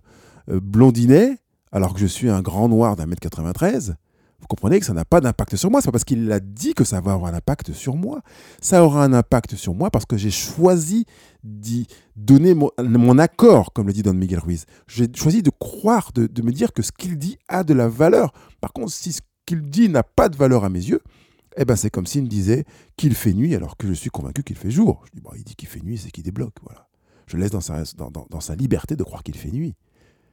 euh, 0.50 0.60
blondinet, 0.60 1.38
alors 1.72 1.94
que 1.94 2.00
je 2.00 2.08
suis 2.08 2.32
un 2.32 2.42
grand 2.42 2.70
noir 2.70 2.96
d'un 2.96 3.06
mètre 3.06 3.22
93, 3.22 3.98
vous 4.44 4.48
comprenez 4.48 4.78
que 4.78 4.86
ça 4.86 4.92
n'a 4.92 5.06
pas 5.06 5.22
d'impact 5.22 5.56
sur 5.56 5.72
moi. 5.72 5.80
C'est 5.80 5.86
pas 5.86 5.94
parce 5.94 6.04
qu'il 6.04 6.28
l'a 6.28 6.42
dit 6.42 6.74
que 6.74 6.84
ça 6.84 7.00
va 7.00 7.13
avoir 7.13 7.34
un 7.34 7.38
impact 7.38 7.72
sur 7.72 7.95
moi. 7.95 8.22
Ça 8.60 8.84
aura 8.84 9.06
un 9.06 9.13
impact 9.13 9.56
sur 9.56 9.74
moi 9.74 9.90
parce 9.90 10.06
que 10.06 10.18
j'ai 10.18 10.31
choisi 10.31 11.06
d'y 11.45 11.88
donner 12.18 12.54
mon, 12.54 13.18
accord, 13.19 13.72
comme 13.72 13.88
le 13.88 13.94
dit 13.94 14.04
Don 14.04 14.13
Miguel 14.13 14.40
Ruiz. 14.40 14.66
J'ai 14.86 15.07
choisi 15.16 15.44
de 15.44 15.50
croire, 15.50 16.12
de, 16.13 16.42
me 16.42 16.51
dire 16.51 16.74
que 16.74 16.81
ce 16.81 16.92
qu'il 16.92 17.18
dit 17.18 17.38
a 17.48 17.63
de 17.63 17.74
la 17.74 17.88
valeur. 17.88 18.34
Par 18.60 18.74
contre, 18.74 18.92
si 18.92 19.13
ce 19.13 19.22
qu'il 19.45 19.62
dit 19.62 19.88
n'a 19.88 20.04
pas 20.04 20.28
de 20.28 20.36
valeur 20.36 20.66
à 20.66 20.69
mes 20.69 20.84
yeux, 20.84 21.01
eh 21.56 21.63
ben 21.63 21.78
c'est 21.78 21.89
comme 21.89 22.06
s'il 22.06 22.24
me 22.24 22.28
disait 22.28 22.66
qu'il 22.98 23.16
fait 23.16 23.34
nuit 23.34 23.56
alors 23.56 23.78
que 23.78 23.88
je 23.88 23.94
suis 23.94 24.10
convaincu 24.10 24.44
qu'il 24.44 24.57
fait 24.57 24.72
jour. 24.72 25.06
Je 25.06 25.12
dis, 25.12 25.22
bon, 25.22 25.31
il 25.38 25.46
dit 25.46 25.56
qu'il 25.56 25.69
fait 25.69 25.81
nuit, 25.81 25.98
c'est 25.98 26.12
qu'il 26.12 26.24
débloque. 26.24 26.56
Voilà. 26.63 26.89
Je 27.28 27.38
laisse 27.38 27.51
dans 27.51 27.62
sa, 27.62 27.84
dans, 27.96 28.12
dans 28.12 28.42
sa 28.42 28.56
liberté 28.56 28.98
de 28.98 29.04
croire 29.04 29.24
qu'il 29.24 29.38
fait 29.38 29.51
nuit. 29.51 29.74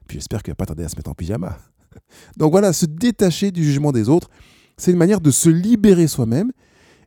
Puis 0.09 0.17
j'espère 0.19 0.43
qu'il 0.43 0.51
va 0.51 0.57
pas 0.57 0.67
tarder 0.67 0.83
à 0.83 0.89
se 0.89 0.97
mettre 0.97 1.11
en 1.11 1.15
pyjama. 1.15 1.57
Donc 2.37 2.53
voilà, 2.53 2.73
se 2.73 2.87
détacher 2.87 3.51
du 3.51 3.65
jugement 3.65 3.93
des 3.93 4.09
autres, 4.09 4.29
c'est 4.77 4.91
une 4.91 4.99
manière 4.99 5.21
de 5.21 5.31
se 5.31 5.49
libérer 5.49 6.07
soi-même 6.07 6.53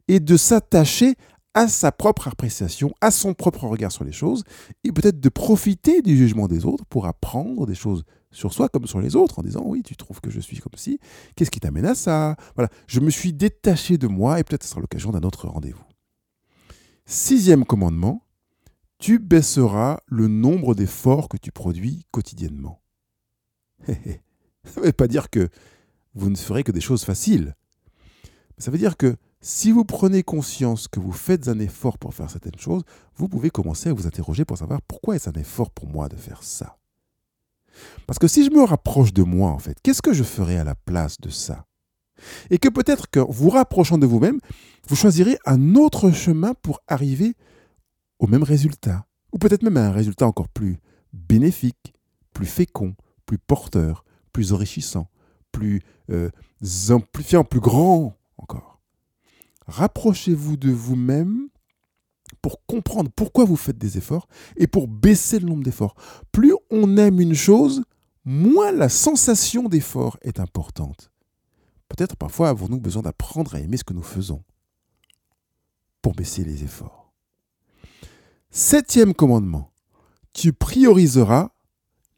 et 0.07 0.19
de 0.19 0.37
s'attacher 0.37 1.15
à 1.53 1.67
sa 1.67 1.91
propre 1.91 2.27
appréciation, 2.27 2.93
à 3.01 3.11
son 3.11 3.33
propre 3.33 3.65
regard 3.65 3.91
sur 3.91 4.03
les 4.03 4.11
choses, 4.11 4.43
et 4.83 4.91
peut-être 4.91 5.19
de 5.19 5.29
profiter 5.29 6.01
du 6.01 6.17
jugement 6.17 6.47
des 6.47 6.65
autres 6.65 6.85
pour 6.85 7.05
apprendre 7.05 7.67
des 7.67 7.75
choses 7.75 8.03
sur 8.31 8.51
soi 8.51 8.69
comme 8.69 8.87
sur 8.87 8.99
les 8.99 9.15
autres, 9.15 9.39
en 9.39 9.43
disant 9.43 9.61
oui, 9.63 9.83
tu 9.83 9.95
trouves 9.95 10.19
que 10.19 10.31
je 10.31 10.39
suis 10.39 10.57
comme 10.57 10.73
si, 10.75 10.99
qu'est-ce 11.35 11.51
qui 11.51 11.59
t'amène 11.59 11.85
à 11.85 11.93
ça? 11.93 12.35
Voilà, 12.55 12.69
je 12.87 12.99
me 12.99 13.11
suis 13.11 13.33
détaché 13.33 13.97
de 13.97 14.07
moi, 14.07 14.39
et 14.39 14.43
peut-être 14.43 14.63
ce 14.63 14.69
sera 14.69 14.81
l'occasion 14.81 15.11
d'un 15.11 15.21
autre 15.21 15.47
rendez-vous. 15.47 15.83
Sixième 17.05 17.65
commandement, 17.65 18.25
tu 18.97 19.19
baisseras 19.19 19.99
le 20.07 20.27
nombre 20.27 20.73
d'efforts 20.73 21.29
que 21.29 21.37
tu 21.37 21.51
produis 21.51 22.05
quotidiennement. 22.11 22.81
Ça 24.73 24.81
ne 24.81 24.85
veut 24.85 24.91
pas 24.91 25.07
dire 25.07 25.29
que 25.29 25.49
vous 26.15 26.29
ne 26.29 26.35
ferez 26.35 26.63
que 26.63 26.71
des 26.71 26.81
choses 26.81 27.03
faciles. 27.03 27.55
Ça 28.57 28.71
veut 28.71 28.77
dire 28.77 28.97
que 28.97 29.15
si 29.41 29.71
vous 29.71 29.83
prenez 29.83 30.23
conscience 30.23 30.87
que 30.87 30.99
vous 30.99 31.11
faites 31.11 31.47
un 31.47 31.59
effort 31.59 31.97
pour 31.97 32.13
faire 32.13 32.29
certaines 32.29 32.57
choses, 32.57 32.83
vous 33.15 33.27
pouvez 33.27 33.49
commencer 33.49 33.89
à 33.89 33.93
vous 33.93 34.07
interroger 34.07 34.45
pour 34.45 34.57
savoir 34.57 34.81
pourquoi 34.83 35.15
est-ce 35.15 35.29
un 35.29 35.33
effort 35.33 35.69
pour 35.71 35.87
moi 35.87 36.07
de 36.07 36.15
faire 36.15 36.43
ça. 36.43 36.77
Parce 38.07 38.19
que 38.19 38.27
si 38.27 38.45
je 38.45 38.51
me 38.51 38.63
rapproche 38.63 39.13
de 39.13 39.23
moi, 39.23 39.49
en 39.51 39.59
fait, 39.59 39.77
qu'est-ce 39.83 40.01
que 40.01 40.13
je 40.13 40.23
ferai 40.23 40.57
à 40.57 40.63
la 40.63 40.75
place 40.75 41.19
de 41.19 41.29
ça? 41.29 41.65
Et 42.49 42.57
que 42.57 42.69
peut-être 42.69 43.09
que 43.09 43.19
vous 43.19 43.49
rapprochant 43.49 43.97
de 43.97 44.05
vous-même, 44.05 44.39
vous 44.87 44.95
choisirez 44.95 45.37
un 45.45 45.75
autre 45.75 46.11
chemin 46.11 46.53
pour 46.61 46.79
arriver 46.87 47.35
au 48.19 48.27
même 48.27 48.43
résultat. 48.43 49.05
Ou 49.33 49.39
peut-être 49.39 49.63
même 49.63 49.77
à 49.77 49.87
un 49.87 49.91
résultat 49.91 50.27
encore 50.27 50.47
plus 50.47 50.77
bénéfique, 51.11 51.93
plus 52.31 52.45
fécond, 52.45 52.95
plus 53.25 53.39
porteur, 53.39 54.05
plus 54.33 54.51
enrichissant, 54.51 55.07
plus 55.51 55.81
euh, 56.09 56.29
amplifiant, 56.89 57.43
plus 57.43 57.59
grand 57.59 58.17
encore. 58.37 58.81
Rapprochez-vous 59.67 60.57
de 60.57 60.71
vous-même 60.71 61.47
pour 62.41 62.65
comprendre 62.65 63.09
pourquoi 63.15 63.45
vous 63.45 63.55
faites 63.55 63.77
des 63.77 63.97
efforts 63.97 64.27
et 64.57 64.67
pour 64.67 64.87
baisser 64.87 65.39
le 65.39 65.45
nombre 65.45 65.63
d'efforts. 65.63 65.95
Plus 66.31 66.53
on 66.69 66.97
aime 66.97 67.21
une 67.21 67.35
chose, 67.35 67.83
moins 68.25 68.71
la 68.71 68.89
sensation 68.89 69.69
d'effort 69.69 70.17
est 70.21 70.39
importante. 70.39 71.11
Peut-être 71.87 72.17
parfois 72.17 72.49
avons-nous 72.49 72.79
besoin 72.79 73.03
d'apprendre 73.03 73.55
à 73.55 73.59
aimer 73.59 73.77
ce 73.77 73.83
que 73.83 73.93
nous 73.93 74.03
faisons 74.03 74.43
pour 76.01 76.13
baisser 76.13 76.43
les 76.43 76.63
efforts. 76.63 77.13
Septième 78.49 79.13
commandement, 79.13 79.71
tu 80.33 80.53
prioriseras 80.53 81.51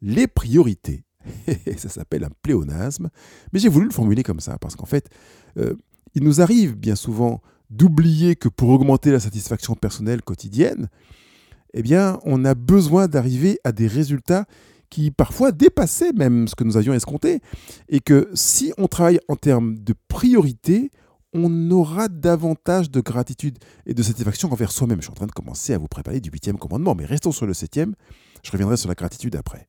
les 0.02 0.26
priorités. 0.26 1.05
ça 1.76 1.88
s'appelle 1.88 2.24
un 2.24 2.30
pléonasme, 2.42 3.10
mais 3.52 3.58
j'ai 3.58 3.68
voulu 3.68 3.86
le 3.86 3.92
formuler 3.92 4.22
comme 4.22 4.40
ça, 4.40 4.58
parce 4.58 4.76
qu'en 4.76 4.86
fait, 4.86 5.08
euh, 5.58 5.74
il 6.14 6.22
nous 6.22 6.40
arrive 6.40 6.74
bien 6.76 6.96
souvent 6.96 7.42
d'oublier 7.70 8.36
que 8.36 8.48
pour 8.48 8.70
augmenter 8.70 9.10
la 9.10 9.20
satisfaction 9.20 9.74
personnelle 9.74 10.22
quotidienne, 10.22 10.88
eh 11.74 11.82
bien, 11.82 12.18
on 12.24 12.44
a 12.44 12.54
besoin 12.54 13.08
d'arriver 13.08 13.58
à 13.64 13.72
des 13.72 13.86
résultats 13.86 14.46
qui 14.88 15.10
parfois 15.10 15.52
dépassaient 15.52 16.12
même 16.12 16.48
ce 16.48 16.54
que 16.54 16.64
nous 16.64 16.76
avions 16.76 16.94
escompté, 16.94 17.40
et 17.88 18.00
que 18.00 18.30
si 18.34 18.72
on 18.78 18.86
travaille 18.88 19.20
en 19.28 19.36
termes 19.36 19.76
de 19.78 19.94
priorité, 20.08 20.90
on 21.32 21.70
aura 21.70 22.08
davantage 22.08 22.90
de 22.90 23.00
gratitude 23.00 23.58
et 23.84 23.94
de 23.94 24.02
satisfaction 24.02 24.50
envers 24.50 24.72
soi-même. 24.72 24.98
Je 25.00 25.06
suis 25.06 25.12
en 25.12 25.16
train 25.16 25.26
de 25.26 25.32
commencer 25.32 25.74
à 25.74 25.78
vous 25.78 25.88
préparer 25.88 26.20
du 26.20 26.30
huitième 26.30 26.56
commandement, 26.56 26.94
mais 26.94 27.04
restons 27.04 27.32
sur 27.32 27.46
le 27.46 27.52
septième, 27.52 27.94
je 28.42 28.50
reviendrai 28.50 28.76
sur 28.76 28.88
la 28.88 28.94
gratitude 28.94 29.36
après. 29.36 29.66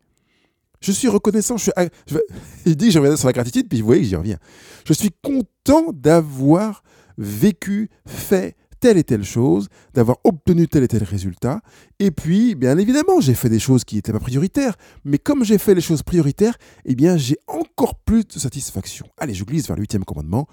Je 0.82 0.92
suis 0.92 1.08
reconnaissant. 1.08 1.58
Je, 1.58 1.72
suis, 1.72 2.76
dis 2.76 2.92
je 2.92 3.00
reviens 3.00 3.16
sur 3.16 3.28
la 3.28 3.34
gratitude, 3.34 3.68
puis 3.68 3.82
vous 3.82 3.88
voyez 3.88 4.02
que 4.02 4.08
j'y 4.08 4.16
reviens. 4.16 4.38
Je 4.86 4.94
suis 4.94 5.12
content 5.24 5.92
d'avoir 5.92 6.84
vécu, 7.18 7.90
fait 8.06 8.56
telle 8.80 8.98
et 8.98 9.04
telle 9.04 9.24
chose, 9.24 9.70
d'avoir 9.94 10.18
obtenu 10.24 10.68
tel 10.68 10.84
et 10.84 10.88
tel 10.88 11.04
résultat. 11.04 11.62
Et 12.00 12.12
puis, 12.12 12.56
bien 12.56 12.78
évidemment, 12.78 13.20
j'ai 13.20 13.34
fait 13.34 13.50
des 13.50 13.60
choses 13.60 13.84
qui 13.84 13.96
n'étaient 13.96 14.12
pas 14.12 14.20
prioritaires. 14.20 14.76
Mais 15.04 15.18
comme 15.18 15.44
j'ai 15.44 15.58
fait 15.58 15.74
les 15.74 15.82
choses 15.82 16.04
prioritaires, 16.04 16.58
eh 16.86 16.96
bien, 16.96 17.18
j'ai 17.18 17.38
encore 17.48 17.96
plus 17.96 18.26
de 18.28 18.40
satisfaction. 18.40 19.08
Allez, 19.18 19.34
je 19.34 19.44
glisse 19.44 19.68
vers 19.68 19.76
le 19.76 19.82
huitième 19.82 20.06
commandement. 20.06 20.48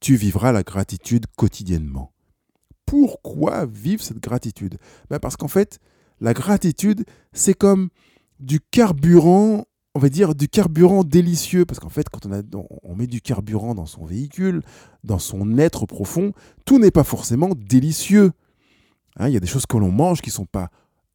Tu 0.00 0.16
vivras 0.16 0.52
la 0.52 0.62
gratitude 0.62 1.26
quotidiennement. 1.36 2.12
Pourquoi 2.86 3.66
vivre 3.66 4.02
cette 4.02 4.20
gratitude? 4.20 4.78
Ben 5.10 5.18
Parce 5.18 5.36
qu'en 5.36 5.48
fait, 5.48 5.78
la 6.20 6.34
gratitude, 6.34 7.04
c'est 7.32 7.54
comme 7.54 7.88
du 8.40 8.60
carburant 8.60 9.64
on 9.94 10.00
va 10.00 10.08
dire, 10.08 10.34
du 10.34 10.48
carburant 10.48 11.04
délicieux, 11.04 11.64
parce 11.64 11.78
qu'en 11.78 11.88
fait, 11.88 12.08
quand 12.08 12.26
on, 12.26 12.94
met 12.96 13.06
du 13.06 13.20
carburant 13.20 13.74
dans 13.74 13.86
son 13.86 14.04
véhicule, 14.04 14.62
dans 15.04 15.20
son 15.20 15.56
être 15.56 15.86
profond, 15.86 16.32
tout 16.64 16.80
n'est 16.80 16.90
pas 16.90 17.04
forcément 17.04 17.50
délicieux. 17.56 18.32
Hein, 19.16 19.28
il 19.28 19.34
y 19.34 19.36
a 19.36 19.40
des 19.40 19.46
choses 19.46 19.66
que 19.66 19.76
l'on 19.76 19.92
mange 19.92 20.20
qui 20.20 20.30
ne 20.30 20.34
sont 20.34 20.46
pas 20.46 20.68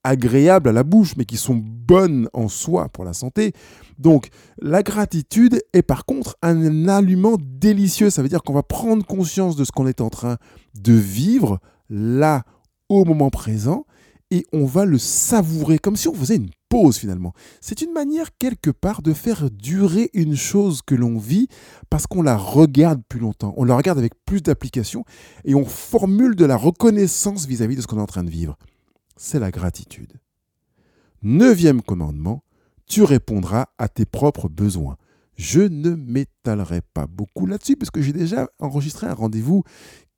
agréables 0.06 0.70
à 0.70 0.72
la 0.72 0.84
bouche, 0.84 1.18
mais 1.18 1.26
qui 1.26 1.36
sont 1.36 1.56
bonnes 1.62 2.30
en 2.32 2.48
soi 2.48 2.88
pour 2.88 3.04
la 3.04 3.12
santé. 3.12 3.52
Donc, 3.98 4.30
la 4.62 4.82
gratitude 4.82 5.62
est 5.74 5.82
par 5.82 6.06
contre 6.06 6.38
un 6.42 6.88
aliment 6.88 7.36
délicieux. 7.38 8.10
Ça 8.10 8.22
veut 8.22 8.30
dire 8.30 8.44
qu'on 8.44 8.54
va 8.54 8.64
prendre 8.64 9.06
conscience 9.06 9.58
de 9.58 9.66
ce 9.66 9.74
qu'on 9.74 9.88
est 9.88 10.00
en 10.00 10.10
train 10.10 10.38
de 10.80 10.94
vivre 10.94 11.60
là, 11.90 12.44
au 12.88 13.04
moment 13.04 13.30
présent, 13.30 13.86
et 14.32 14.46
on 14.54 14.66
va 14.66 14.86
le 14.86 14.98
savourer 14.98 15.80
comme 15.80 15.96
si 15.96 16.08
on 16.08 16.14
faisait 16.14 16.36
une 16.36 16.52
pause 16.70 16.98
finalement. 16.98 17.34
C'est 17.62 17.82
une 17.82 17.94
manière 17.94 18.38
quelque 18.38 18.70
part 18.70 19.02
de 19.02 19.14
faire 19.14 19.50
durer 19.50 20.10
une 20.14 20.36
chose 20.36 20.82
que 20.82 20.96
l'on 20.96 21.18
vit 21.18 21.48
parce 21.90 22.06
qu'on 22.06 22.22
la 22.22 22.38
regarde 22.38 23.02
plus 23.10 23.20
longtemps, 23.20 23.54
on 23.58 23.64
la 23.64 23.76
regarde 23.76 23.98
avec 23.98 24.14
plus 24.26 24.42
d'application 24.42 25.04
et 25.46 25.56
on 25.56 25.66
formule 25.66 26.36
de 26.36 26.46
la 26.46 26.58
reconnaissance 26.58 27.48
vis-à-vis 27.48 27.76
de 27.76 27.82
ce 27.82 27.88
qu'on 27.88 27.98
est 27.98 28.02
en 28.02 28.08
train 28.08 28.24
de 28.24 28.30
vivre. 28.30 28.58
C'est 29.18 29.40
la 29.40 29.52
gratitude. 29.52 30.14
Neuvième 31.24 31.82
commandement, 31.82 32.44
tu 32.86 33.04
répondras 33.04 33.68
à 33.78 33.90
tes 33.90 34.06
propres 34.06 34.48
besoins. 34.48 34.98
Je 35.40 35.62
ne 35.62 35.92
m'étalerai 35.92 36.82
pas 36.94 37.08
beaucoup 37.08 37.46
là-dessus 37.46 37.78
parce 37.78 37.92
que 37.92 38.02
j'ai 38.02 38.12
déjà 38.12 38.50
enregistré 38.60 39.08
un 39.08 39.14
rendez-vous 39.14 39.64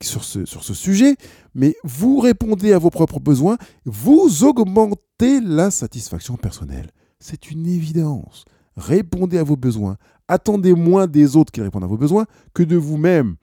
sur 0.01 0.23
ce, 0.23 0.73
sujet, 0.73 1.15
mais 1.53 1.75
vous 1.83 2.19
répondez 2.19 2.73
à 2.73 2.79
vos 2.79 2.89
propres 2.89 3.19
besoins, 3.19 3.59
vous 3.85 4.43
augmentez 4.43 5.39
la 5.39 5.69
satisfaction 5.69 6.37
personnelle. 6.37 6.89
C'est 7.19 7.51
une 7.51 7.67
évidence. 7.67 8.45
Répondez 8.75 9.37
à 9.37 9.43
vos 9.43 9.57
besoins. 9.57 9.97
Attendez 10.27 10.73
moins 10.73 11.05
des 11.05 11.35
autres 11.35 11.51
qui 11.51 11.61
répondent 11.61 11.83
à 11.83 11.87
vos 11.87 11.97
besoins 11.97 12.25
que 12.55 12.63
de 12.63 12.75
vous-même. 12.75 13.35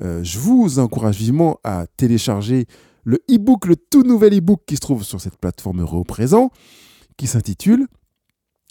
Euh, 0.00 0.24
je 0.24 0.38
vous 0.38 0.78
encourage 0.78 1.18
vivement 1.18 1.60
à 1.62 1.86
télécharger 1.98 2.64
le 3.04 3.18
e-book, 3.30 3.66
le 3.66 3.76
tout 3.76 4.02
nouvel 4.02 4.34
e-book 4.34 4.62
qui 4.66 4.76
se 4.76 4.80
trouve 4.80 5.04
sur 5.04 5.20
cette 5.20 5.36
plateforme 5.36 5.82
Euro 5.82 6.04
Présent, 6.04 6.50
qui 7.18 7.26
s'intitule 7.26 7.86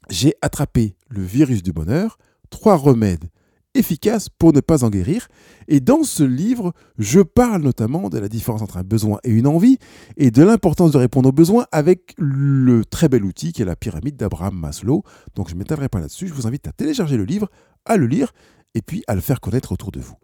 J'ai 0.10 0.34
attrapé 0.42 0.96
le 1.08 1.22
virus 1.22 1.62
du 1.62 1.72
bonheur, 1.72 2.18
trois 2.50 2.76
remèdes 2.76 3.30
efficace 3.78 4.30
pour 4.30 4.54
ne 4.54 4.60
pas 4.60 4.84
en 4.84 4.90
guérir. 4.90 5.28
Et 5.68 5.80
dans 5.80 6.04
ce 6.04 6.24
livre, 6.24 6.74
je 6.98 7.22
parle 7.22 7.62
notamment 7.62 8.10
de 8.10 8.18
la 8.18 8.28
différence 8.28 8.62
entre 8.62 8.78
un 8.78 8.84
besoin 8.84 9.20
et 9.24 9.32
une 9.32 9.48
envie, 9.48 9.78
et 10.18 10.32
de 10.32 10.44
l'importance 10.44 10.92
de 10.92 10.98
répondre 10.98 11.30
aux 11.30 11.34
besoins 11.34 11.66
avec 11.72 12.14
le 12.18 12.84
très 12.84 13.10
bel 13.10 13.24
outil 13.24 13.54
qui 13.54 13.62
est 13.62 13.66
la 13.66 13.76
pyramide 13.76 14.18
d'Abraham 14.18 14.58
Maslow. 14.58 15.04
Donc 15.36 15.50
je 15.50 15.54
ne 15.54 15.60
m'étalerai 15.60 15.90
pas 15.90 16.00
là-dessus, 16.00 16.28
je 16.28 16.34
vous 16.34 16.48
invite 16.48 16.68
à 16.68 16.72
télécharger 16.72 17.18
le 17.18 17.26
livre, 17.26 17.50
à 17.86 17.98
le 17.98 18.08
lire, 18.08 18.34
et 18.74 18.82
puis 18.82 19.04
à 19.08 19.16
le 19.16 19.22
faire 19.22 19.40
connaître 19.40 19.72
autour 19.72 19.92
de 19.92 20.00
vous. 20.00 20.16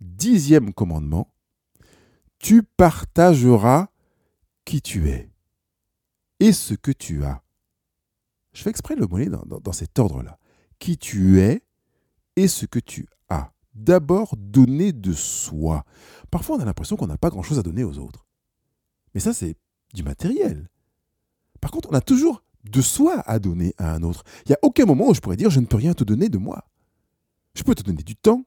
Dixième 0.00 0.72
commandement, 0.72 1.32
tu 2.38 2.62
partageras 2.62 3.88
qui 4.64 4.80
tu 4.80 5.08
es 5.08 5.30
et 6.40 6.52
ce 6.52 6.74
que 6.74 6.90
tu 6.90 7.24
as. 7.24 7.42
Je 8.52 8.62
fais 8.62 8.70
exprès 8.70 8.96
le 8.96 9.06
monnaie 9.06 9.26
dans, 9.26 9.44
dans 9.44 9.72
cet 9.72 9.98
ordre-là. 9.98 10.38
Qui 10.82 10.98
tu 10.98 11.38
es 11.38 11.62
et 12.34 12.48
ce 12.48 12.66
que 12.66 12.80
tu 12.80 13.06
as. 13.28 13.52
D'abord, 13.72 14.34
donner 14.36 14.92
de 14.92 15.12
soi. 15.12 15.84
Parfois, 16.28 16.56
on 16.56 16.58
a 16.58 16.64
l'impression 16.64 16.96
qu'on 16.96 17.06
n'a 17.06 17.16
pas 17.16 17.30
grand-chose 17.30 17.60
à 17.60 17.62
donner 17.62 17.84
aux 17.84 17.98
autres. 17.98 18.26
Mais 19.14 19.20
ça, 19.20 19.32
c'est 19.32 19.54
du 19.94 20.02
matériel. 20.02 20.68
Par 21.60 21.70
contre, 21.70 21.88
on 21.92 21.94
a 21.94 22.00
toujours 22.00 22.42
de 22.64 22.80
soi 22.80 23.22
à 23.26 23.38
donner 23.38 23.76
à 23.78 23.94
un 23.94 24.02
autre. 24.02 24.24
Il 24.44 24.48
n'y 24.48 24.56
a 24.56 24.58
aucun 24.62 24.84
moment 24.84 25.08
où 25.08 25.14
je 25.14 25.20
pourrais 25.20 25.36
dire 25.36 25.50
je 25.50 25.60
ne 25.60 25.66
peux 25.66 25.76
rien 25.76 25.94
te 25.94 26.02
donner 26.02 26.28
de 26.28 26.36
moi. 26.36 26.64
Je 27.54 27.62
peux 27.62 27.76
te 27.76 27.84
donner 27.84 28.02
du 28.02 28.16
temps, 28.16 28.44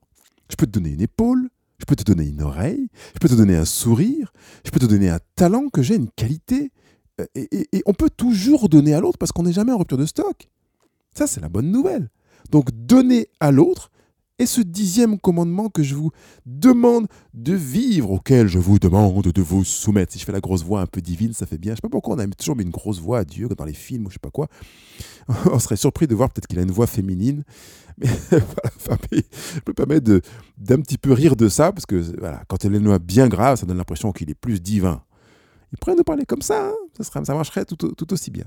je 0.52 0.58
peux 0.58 0.66
te 0.66 0.72
donner 0.72 0.90
une 0.90 1.02
épaule, 1.02 1.50
je 1.80 1.86
peux 1.86 1.96
te 1.96 2.04
donner 2.04 2.28
une 2.28 2.42
oreille, 2.42 2.90
je 3.14 3.20
peux 3.20 3.30
te 3.30 3.36
donner 3.36 3.56
un 3.56 3.64
sourire, 3.64 4.34
je 4.66 4.72
peux 4.72 4.82
te 4.82 4.88
donner 4.88 5.08
un 5.08 5.20
talent 5.36 5.70
que 5.70 5.82
j'ai, 5.82 5.96
une 5.96 6.12
qualité. 6.12 6.74
Euh, 7.22 7.28
et, 7.34 7.70
et 7.72 7.82
on 7.86 7.94
peut 7.94 8.10
toujours 8.10 8.68
donner 8.68 8.94
à 8.94 9.00
l'autre 9.00 9.18
parce 9.18 9.32
qu'on 9.32 9.44
n'est 9.44 9.54
jamais 9.54 9.72
en 9.72 9.78
rupture 9.78 9.98
de 9.98 10.06
stock. 10.06 10.50
Ça, 11.18 11.28
c'est 11.28 11.40
la 11.40 11.48
bonne 11.48 11.72
nouvelle. 11.72 12.10
Donc 12.52 12.72
donner 12.72 13.28
à 13.40 13.52
l'autre 13.52 13.92
est 14.38 14.46
ce 14.46 14.62
dixième 14.62 15.18
commandement 15.18 15.70
que 15.70 15.82
je 15.82 15.96
vous 15.96 16.12
demande 16.46 17.08
de 17.34 17.54
vivre, 17.54 18.12
auquel 18.12 18.48
je 18.48 18.60
vous 18.60 18.80
demande 18.80 19.24
de 19.24 19.42
vous 19.42 19.64
soumettre. 19.64 20.12
Si 20.12 20.20
je 20.20 20.26
fais 20.26 20.32
la 20.32 20.42
grosse 20.42 20.64
voix 20.64 20.82
un 20.82 20.88
peu 20.88 21.02
divine, 21.02 21.34
ça 21.34 21.46
fait 21.46 21.58
bien. 21.58 21.72
Je 21.72 21.78
sais 21.78 21.82
pas 21.82 21.90
pourquoi 21.90 22.16
on 22.16 22.20
a 22.20 22.28
toujours 22.28 22.60
une 22.60 22.70
grosse 22.70 23.00
voix 23.00 23.20
à 23.20 23.24
Dieu 23.24 23.48
dans 23.48 23.64
les 23.64 23.74
films 23.74 24.06
ou 24.06 24.10
je 24.10 24.16
sais 24.16 24.20
pas 24.20 24.32
quoi. 24.32 24.48
On 25.52 25.60
serait 25.60 25.78
surpris 25.78 26.08
de 26.08 26.16
voir 26.16 26.30
peut-être 26.30 26.48
qu'il 26.48 26.60
a 26.60 26.64
une 26.64 26.72
voix 26.72 26.88
féminine. 26.88 27.44
Mais 27.98 28.10
voilà, 28.30 29.00
je 29.14 29.60
me 29.66 29.74
permets 29.74 30.02
d'un 30.02 30.82
petit 30.82 30.98
peu 30.98 31.14
rire 31.14 31.38
de 31.38 31.48
ça, 31.48 31.72
parce 31.72 31.86
que 31.86 32.04
quand 32.50 32.66
elle 32.66 32.76
est 32.76 32.78
une 32.78 32.98
bien 32.98 33.30
grave, 33.30 33.58
ça 33.58 33.66
donne 33.66 33.78
l'impression 33.78 34.12
qu'il 34.12 34.30
est 34.30 34.36
plus 34.36 34.60
divin. 34.60 35.02
Il 35.72 35.78
pourrait 35.78 35.96
nous 35.96 36.04
parler 36.04 36.26
comme 36.26 36.42
ça, 36.42 36.72
hein. 36.72 36.74
ça, 37.00 37.34
marcherait 37.34 37.64
tout 37.64 38.14
aussi 38.14 38.32
bien. 38.32 38.46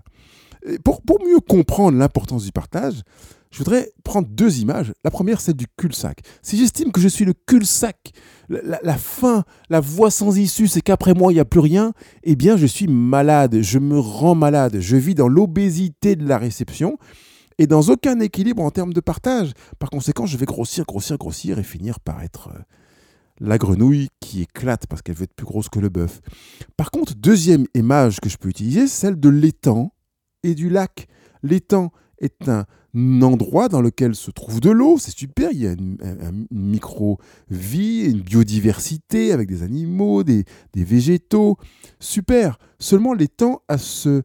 Pour, 0.84 1.00
mieux 1.24 1.40
comprendre 1.40 1.98
l'importance 1.98 2.44
du 2.44 2.52
partage, 2.52 3.02
je 3.50 3.58
voudrais 3.58 3.90
prendre 4.04 4.28
deux 4.28 4.58
images. 4.58 4.92
La 5.04 5.10
première, 5.10 5.40
c'est 5.40 5.56
du 5.56 5.66
cul-sac. 5.76 6.20
Si 6.42 6.58
j'estime 6.58 6.92
que 6.92 7.00
je 7.00 7.08
suis 7.08 7.24
le 7.24 7.32
cul-sac, 7.32 8.12
la, 8.48 8.96
fin, 8.96 9.44
la 9.70 9.80
voie 9.80 10.10
sans 10.10 10.36
issue, 10.36 10.68
c'est 10.68 10.80
qu'après 10.80 11.14
moi, 11.14 11.32
il 11.32 11.36
n'y 11.36 11.40
a 11.40 11.44
plus 11.44 11.60
rien, 11.60 11.92
eh 12.24 12.36
bien, 12.36 12.56
je 12.56 12.66
suis 12.66 12.88
malade, 12.88 13.60
je 13.60 13.78
me 13.78 13.98
rends 13.98 14.34
malade, 14.34 14.78
je 14.80 14.96
vis 14.96 15.14
dans 15.14 15.28
l'obésité 15.28 16.16
de 16.16 16.26
la 16.26 16.38
réception 16.38 16.98
et 17.58 17.66
dans 17.66 17.82
aucun 17.82 18.20
équilibre 18.20 18.62
en 18.62 18.70
termes 18.70 18.92
de 18.92 19.00
partage. 19.00 19.52
Par 19.78 19.90
conséquent, 19.90 20.26
je 20.26 20.36
vais 20.36 20.46
grossir, 20.46 20.84
grossir, 20.84 21.18
grossir 21.18 21.58
et 21.58 21.64
finir 21.64 22.00
par 22.00 22.22
être 22.22 22.50
euh, 22.54 22.60
la 23.40 23.58
grenouille 23.58 24.08
qui 24.20 24.42
éclate 24.42 24.86
parce 24.86 25.02
qu'elle 25.02 25.16
veut 25.16 25.24
être 25.24 25.34
plus 25.34 25.46
grosse 25.46 25.68
que 25.68 25.80
le 25.80 25.88
bœuf. 25.88 26.20
Par 26.76 26.90
contre, 26.90 27.14
deuxième 27.14 27.66
image 27.74 28.20
que 28.20 28.28
je 28.28 28.36
peux 28.36 28.48
utiliser, 28.48 28.86
celle 28.86 29.18
de 29.18 29.28
l'étang 29.28 29.92
et 30.42 30.54
du 30.54 30.68
lac. 30.68 31.08
L'étang 31.42 31.92
est 32.20 32.48
un 32.48 32.66
endroit 33.22 33.68
dans 33.68 33.80
lequel 33.80 34.14
se 34.14 34.30
trouve 34.30 34.60
de 34.60 34.70
l'eau, 34.70 34.98
c'est 34.98 35.16
super, 35.16 35.50
il 35.52 35.62
y 35.62 35.66
a 35.66 35.72
une, 35.72 36.46
micro-vie, 36.50 38.10
une 38.10 38.22
biodiversité 38.22 39.32
avec 39.32 39.48
des 39.48 39.62
animaux, 39.62 40.24
des, 40.24 40.44
végétaux, 40.74 41.58
super. 42.00 42.58
Seulement 42.78 43.12
l'étang 43.12 43.62
a 43.68 43.78
ce, 43.78 44.22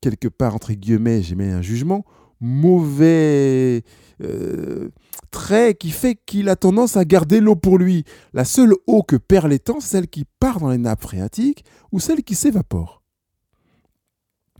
quelque 0.00 0.28
part, 0.28 0.54
entre 0.54 0.72
guillemets, 0.72 1.22
j'émets 1.22 1.50
un 1.50 1.62
jugement, 1.62 2.04
mauvais 2.40 3.82
euh, 4.22 4.88
trait 5.30 5.74
qui 5.74 5.90
fait 5.90 6.16
qu'il 6.26 6.48
a 6.48 6.56
tendance 6.56 6.96
à 6.96 7.04
garder 7.04 7.40
l'eau 7.40 7.56
pour 7.56 7.78
lui. 7.78 8.04
La 8.32 8.44
seule 8.44 8.74
eau 8.86 9.02
que 9.02 9.16
perd 9.16 9.48
l'étang, 9.48 9.80
c'est 9.80 9.88
celle 9.88 10.08
qui 10.08 10.24
part 10.40 10.60
dans 10.60 10.70
les 10.70 10.78
nappes 10.78 11.02
phréatiques 11.02 11.64
ou 11.92 12.00
celle 12.00 12.22
qui 12.22 12.34
s'évapore. 12.34 12.97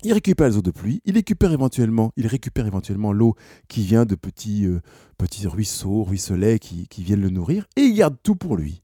Il 0.04 0.12
récupère 0.12 0.48
les 0.48 0.56
eaux 0.56 0.62
de 0.62 0.70
pluie, 0.70 1.02
il 1.04 1.14
récupère 1.14 1.52
éventuellement, 1.52 2.12
il 2.16 2.26
récupère 2.26 2.66
éventuellement 2.66 3.12
l'eau 3.12 3.34
qui 3.66 3.82
vient 3.82 4.04
de 4.04 4.14
petits, 4.14 4.64
euh, 4.64 4.80
petits 5.16 5.46
ruisseaux, 5.46 6.04
ruisselets 6.04 6.60
qui, 6.60 6.86
qui, 6.86 7.02
viennent 7.02 7.20
le 7.20 7.30
nourrir, 7.30 7.66
et 7.76 7.82
il 7.82 7.94
garde 7.94 8.16
tout 8.22 8.36
pour 8.36 8.56
lui. 8.56 8.82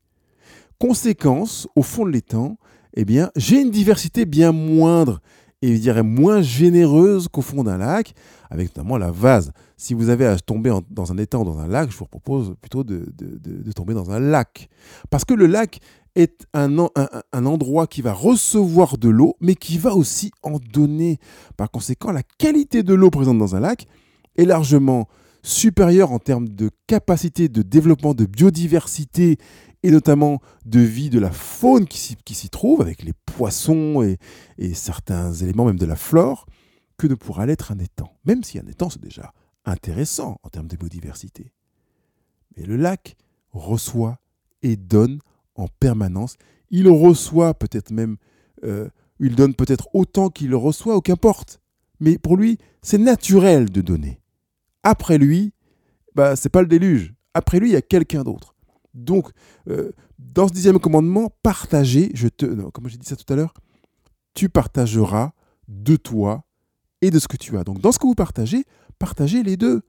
Conséquence, 0.78 1.68
au 1.76 1.83
fond 1.83 2.04
de 2.04 2.11
l'étang, 2.11 2.59
eh 2.94 3.04
bien, 3.04 3.30
j'ai 3.37 3.61
une 3.61 3.71
diversité 3.71 4.26
bien 4.26 4.50
moindre 4.52 5.21
et 5.62 5.76
je 5.76 5.80
dirais 5.80 6.02
moins 6.02 6.42
généreuse 6.42 7.28
qu'au 7.28 7.40
fond 7.40 7.64
d'un 7.64 7.78
lac, 7.78 8.12
avec 8.50 8.76
notamment 8.76 8.99
la 8.99 9.11
vase. 9.11 9.52
Si 9.78 9.94
vous 9.94 10.11
avez 10.11 10.26
à 10.26 10.38
tomber 10.38 10.71
dans 10.90 11.11
un 11.11 11.16
étang 11.16 11.40
ou 11.40 11.44
dans 11.44 11.59
un 11.59 11.68
lac, 11.68 11.90
je 11.90 11.97
vous 11.97 12.04
propose 12.04 12.54
plutôt 12.61 12.85
de, 12.85 13.11
de, 13.16 13.38
de 13.38 13.73
tomber 13.73 13.94
dans 13.94 14.11
un 14.11 14.21
lac. 14.21 14.68
Parce 15.09 15.25
que 15.25 15.33
le 15.33 15.47
lac 15.47 15.80
est 16.14 16.47
un, 16.54 16.76
un, 17.33 17.47
endroit 17.47 17.87
qui 17.87 18.02
va 18.02 18.12
recevoir 18.12 18.99
de 18.99 19.09
l'eau, 19.09 19.37
mais 19.40 19.54
qui 19.54 19.78
va 19.78 19.94
aussi 19.94 20.30
en 20.42 20.59
donner. 20.59 21.18
Par 21.56 21.71
conséquent, 21.71 22.12
la 22.12 22.23
qualité 22.23 22.83
de 22.83 22.94
l'eau 22.94 23.11
présente 23.11 23.38
dans 23.38 23.56
un 23.56 23.61
lac 23.61 23.87
est 24.37 24.44
largement 24.44 25.09
supérieure 25.42 26.12
en 26.12 26.18
termes 26.18 26.49
de 26.49 26.71
capacité 26.87 27.49
de 27.49 27.62
développement 27.62 28.14
de 28.14 28.25
biodiversité 28.26 29.38
et 29.83 29.90
notamment 29.90 30.40
de 30.64 30.80
vie 30.80 31.11
de 31.11 31.18
la 31.18 31.30
faune 31.30 31.87
qui 31.87 31.99
s'y 31.99 32.49
trouve, 32.49 32.80
avec 32.80 33.02
les 33.02 33.12
poissons 33.12 34.02
et, 34.02 34.18
et, 34.56 34.73
certains 34.73 35.33
éléments 35.33 35.66
même 35.66 35.78
de 35.78 35.85
la 35.85 35.97
flore, 35.97 36.47
que 36.97 37.06
ne 37.06 37.14
pourra 37.14 37.44
l'être 37.44 37.73
un 37.73 37.78
étang. 37.78 38.16
Même 38.25 38.44
si 38.44 38.59
un 38.59 38.66
étang, 38.66 38.88
c'est 38.88 39.02
déjà 39.02 39.35
intéressant 39.66 40.38
en 40.42 40.49
termes 40.49 40.68
de 40.68 40.76
biodiversité. 40.76 41.52
Mais 42.56 42.64
le 42.64 42.76
lac 42.76 43.16
reçoit 43.52 44.18
et 44.62 44.76
donne 44.76 45.18
en 45.54 45.68
permanence. 45.80 46.37
Il 46.70 46.88
reçoit 46.88 47.54
peut-être 47.54 47.90
même, 47.90 48.16
euh, 48.64 48.88
il 49.20 49.37
donne 49.37 49.54
peut-être 49.54 49.88
autant 49.94 50.28
qu'il 50.28 50.54
reçoit, 50.54 50.96
ou 50.96 51.00
qu'importe. 51.00 51.61
Mais 52.00 52.18
pour 52.18 52.37
lui, 52.37 52.58
c'est 52.82 52.99
naturel 52.99 53.70
de 53.70 53.80
donner. 53.80 54.20
Après 54.82 55.18
lui, 55.18 55.52
bah, 56.14 56.37
c'est 56.37 56.49
pas 56.49 56.62
le 56.62 56.68
déluge. 56.68 57.14
Après 57.34 57.58
lui, 57.58 57.70
il 57.70 57.73
y 57.73 57.76
a 57.76 57.82
quelqu'un 57.82 58.23
d'autre. 58.23 58.54
Donc, 58.94 59.30
euh, 59.68 59.92
dans 60.18 60.49
ce 60.49 60.52
dixième 60.52 60.78
commandement, 60.78 61.30
partager, 61.42 62.11
je 62.14 62.28
te, 62.28 62.46
comme 62.70 62.88
j'ai 62.88 62.96
dit 62.96 63.06
ça 63.06 63.16
tout 63.16 63.30
à 63.32 63.37
l'heure, 63.37 63.54
tu 64.34 64.49
partageras 64.49 65.32
de 65.68 65.96
toi 65.96 66.44
et 67.00 67.11
de 67.11 67.18
ce 67.18 67.28
que 67.28 67.37
tu 67.37 67.56
as. 67.56 67.64
Donc, 67.64 67.80
dans 67.80 67.92
ce 67.92 67.99
que 67.99 68.06
vous 68.06 68.14
partagez, 68.14 68.64
partagez 68.99 69.42
les 69.42 69.56
deux. 69.56 69.82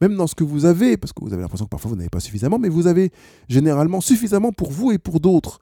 Même 0.00 0.16
dans 0.16 0.26
ce 0.26 0.34
que 0.34 0.44
vous 0.44 0.64
avez, 0.64 0.96
parce 0.96 1.12
que 1.12 1.22
vous 1.22 1.32
avez 1.32 1.42
l'impression 1.42 1.66
que 1.66 1.70
parfois 1.70 1.90
vous 1.90 1.96
n'avez 1.96 2.08
pas 2.08 2.20
suffisamment, 2.20 2.58
mais 2.58 2.68
vous 2.68 2.86
avez 2.86 3.12
généralement 3.48 4.00
suffisamment 4.00 4.52
pour 4.52 4.70
vous 4.70 4.92
et 4.92 4.98
pour 4.98 5.20
d'autres. 5.20 5.60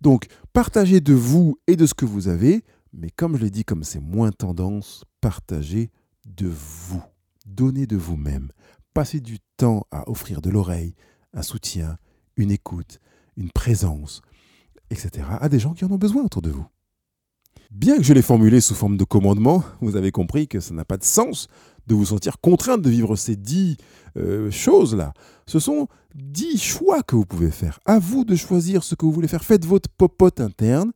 Donc, 0.00 0.26
partagez 0.52 1.00
de 1.00 1.14
vous 1.14 1.58
et 1.66 1.76
de 1.76 1.86
ce 1.86 1.94
que 1.94 2.04
vous 2.04 2.28
avez, 2.28 2.64
mais 2.92 3.10
comme 3.10 3.36
je 3.36 3.42
l'ai 3.42 3.50
dit, 3.50 3.64
comme 3.64 3.84
c'est 3.84 4.00
moins 4.00 4.32
tendance, 4.32 5.04
partagez 5.20 5.90
de 6.26 6.48
vous. 6.48 7.02
Donnez 7.46 7.86
de 7.86 7.96
vous-même. 7.96 8.50
Passez 8.92 9.20
du 9.20 9.38
temps 9.56 9.86
à 9.92 10.08
offrir 10.10 10.40
de 10.40 10.50
l'oreille, 10.50 10.94
un 11.32 11.42
soutien, 11.42 11.98
une 12.36 12.50
écoute, 12.50 12.98
une 13.36 13.50
présence, 13.50 14.22
etc. 14.90 15.28
à 15.40 15.48
des 15.48 15.58
gens 15.58 15.74
qui 15.74 15.84
en 15.84 15.92
ont 15.92 15.98
besoin 15.98 16.24
autour 16.24 16.42
de 16.42 16.50
vous. 16.50 16.66
Bien 17.70 17.96
que 17.96 18.02
je 18.02 18.12
l'ai 18.12 18.22
formulé 18.22 18.60
sous 18.60 18.74
forme 18.74 18.96
de 18.96 19.04
commandement, 19.04 19.64
vous 19.80 19.96
avez 19.96 20.10
compris 20.10 20.48
que 20.48 20.60
ça 20.60 20.72
n'a 20.74 20.84
pas 20.84 20.96
de 20.96 21.04
sens 21.04 21.48
de 21.86 21.94
vous 21.94 22.06
sentir 22.06 22.40
contrainte 22.40 22.82
de 22.82 22.90
vivre 22.90 23.16
ces 23.16 23.36
dix 23.36 23.76
euh, 24.16 24.50
choses-là. 24.50 25.12
Ce 25.46 25.58
sont 25.58 25.88
dix 26.14 26.58
choix 26.58 27.02
que 27.02 27.16
vous 27.16 27.26
pouvez 27.26 27.50
faire. 27.50 27.78
À 27.84 27.98
vous 27.98 28.24
de 28.24 28.34
choisir 28.36 28.82
ce 28.82 28.94
que 28.94 29.04
vous 29.04 29.12
voulez 29.12 29.28
faire. 29.28 29.44
Faites 29.44 29.64
votre 29.64 29.88
popote 29.88 30.40
interne, 30.40 30.92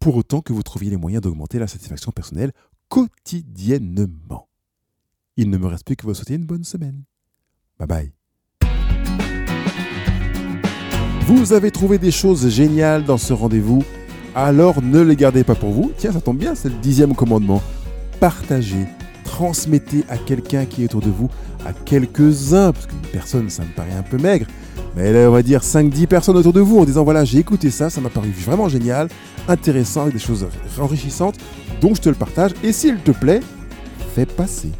pour 0.00 0.16
autant 0.16 0.40
que 0.40 0.52
vous 0.52 0.62
trouviez 0.62 0.90
les 0.90 0.96
moyens 0.96 1.22
d'augmenter 1.22 1.58
la 1.58 1.66
satisfaction 1.66 2.10
personnelle 2.10 2.52
quotidiennement. 2.88 4.48
Il 5.36 5.50
ne 5.50 5.58
me 5.58 5.66
reste 5.66 5.84
plus 5.84 5.94
que 5.94 6.06
vous 6.06 6.14
souhaiter 6.14 6.34
une 6.34 6.46
bonne 6.46 6.64
semaine. 6.64 7.04
Bye 7.78 7.86
bye. 7.88 8.12
Vous 11.26 11.52
avez 11.52 11.70
trouvé 11.70 11.98
des 11.98 12.10
choses 12.10 12.48
géniales 12.48 13.04
dans 13.04 13.18
ce 13.18 13.32
rendez-vous, 13.32 13.84
alors 14.34 14.82
ne 14.82 15.00
les 15.00 15.16
gardez 15.16 15.44
pas 15.44 15.54
pour 15.54 15.70
vous. 15.70 15.92
Tiens, 15.96 16.12
ça 16.12 16.20
tombe 16.20 16.38
bien, 16.38 16.54
c'est 16.54 16.68
le 16.68 16.74
dixième 16.76 17.14
commandement. 17.14 17.62
Partagez, 18.20 18.86
transmettez 19.24 20.04
à 20.08 20.16
quelqu'un 20.16 20.64
qui 20.64 20.82
est 20.82 20.86
autour 20.86 21.00
de 21.00 21.10
vous, 21.10 21.28
à 21.66 21.72
quelques-uns, 21.72 22.72
parce 22.72 22.86
qu'une 22.86 22.98
personne, 23.12 23.50
ça 23.50 23.62
me 23.62 23.74
paraît 23.74 23.94
un 23.98 24.02
peu 24.02 24.18
maigre, 24.18 24.46
mais 24.96 25.12
là, 25.12 25.28
on 25.28 25.32
va 25.32 25.42
dire 25.42 25.62
5-10 25.62 26.06
personnes 26.06 26.36
autour 26.36 26.52
de 26.52 26.60
vous 26.60 26.78
en 26.78 26.84
disant 26.84 27.04
voilà, 27.04 27.24
j'ai 27.24 27.38
écouté 27.38 27.70
ça, 27.70 27.90
ça 27.90 28.00
m'a 28.00 28.10
paru 28.10 28.30
vraiment 28.30 28.68
génial, 28.68 29.08
intéressant, 29.48 30.02
avec 30.02 30.14
des 30.14 30.20
choses 30.20 30.46
enrichissantes, 30.78 31.36
donc 31.80 31.96
je 31.96 32.00
te 32.02 32.08
le 32.08 32.14
partage. 32.14 32.52
Et 32.62 32.72
s'il 32.72 32.96
te 32.98 33.12
plaît, 33.12 33.40
fais 34.14 34.26
passer. 34.26 34.72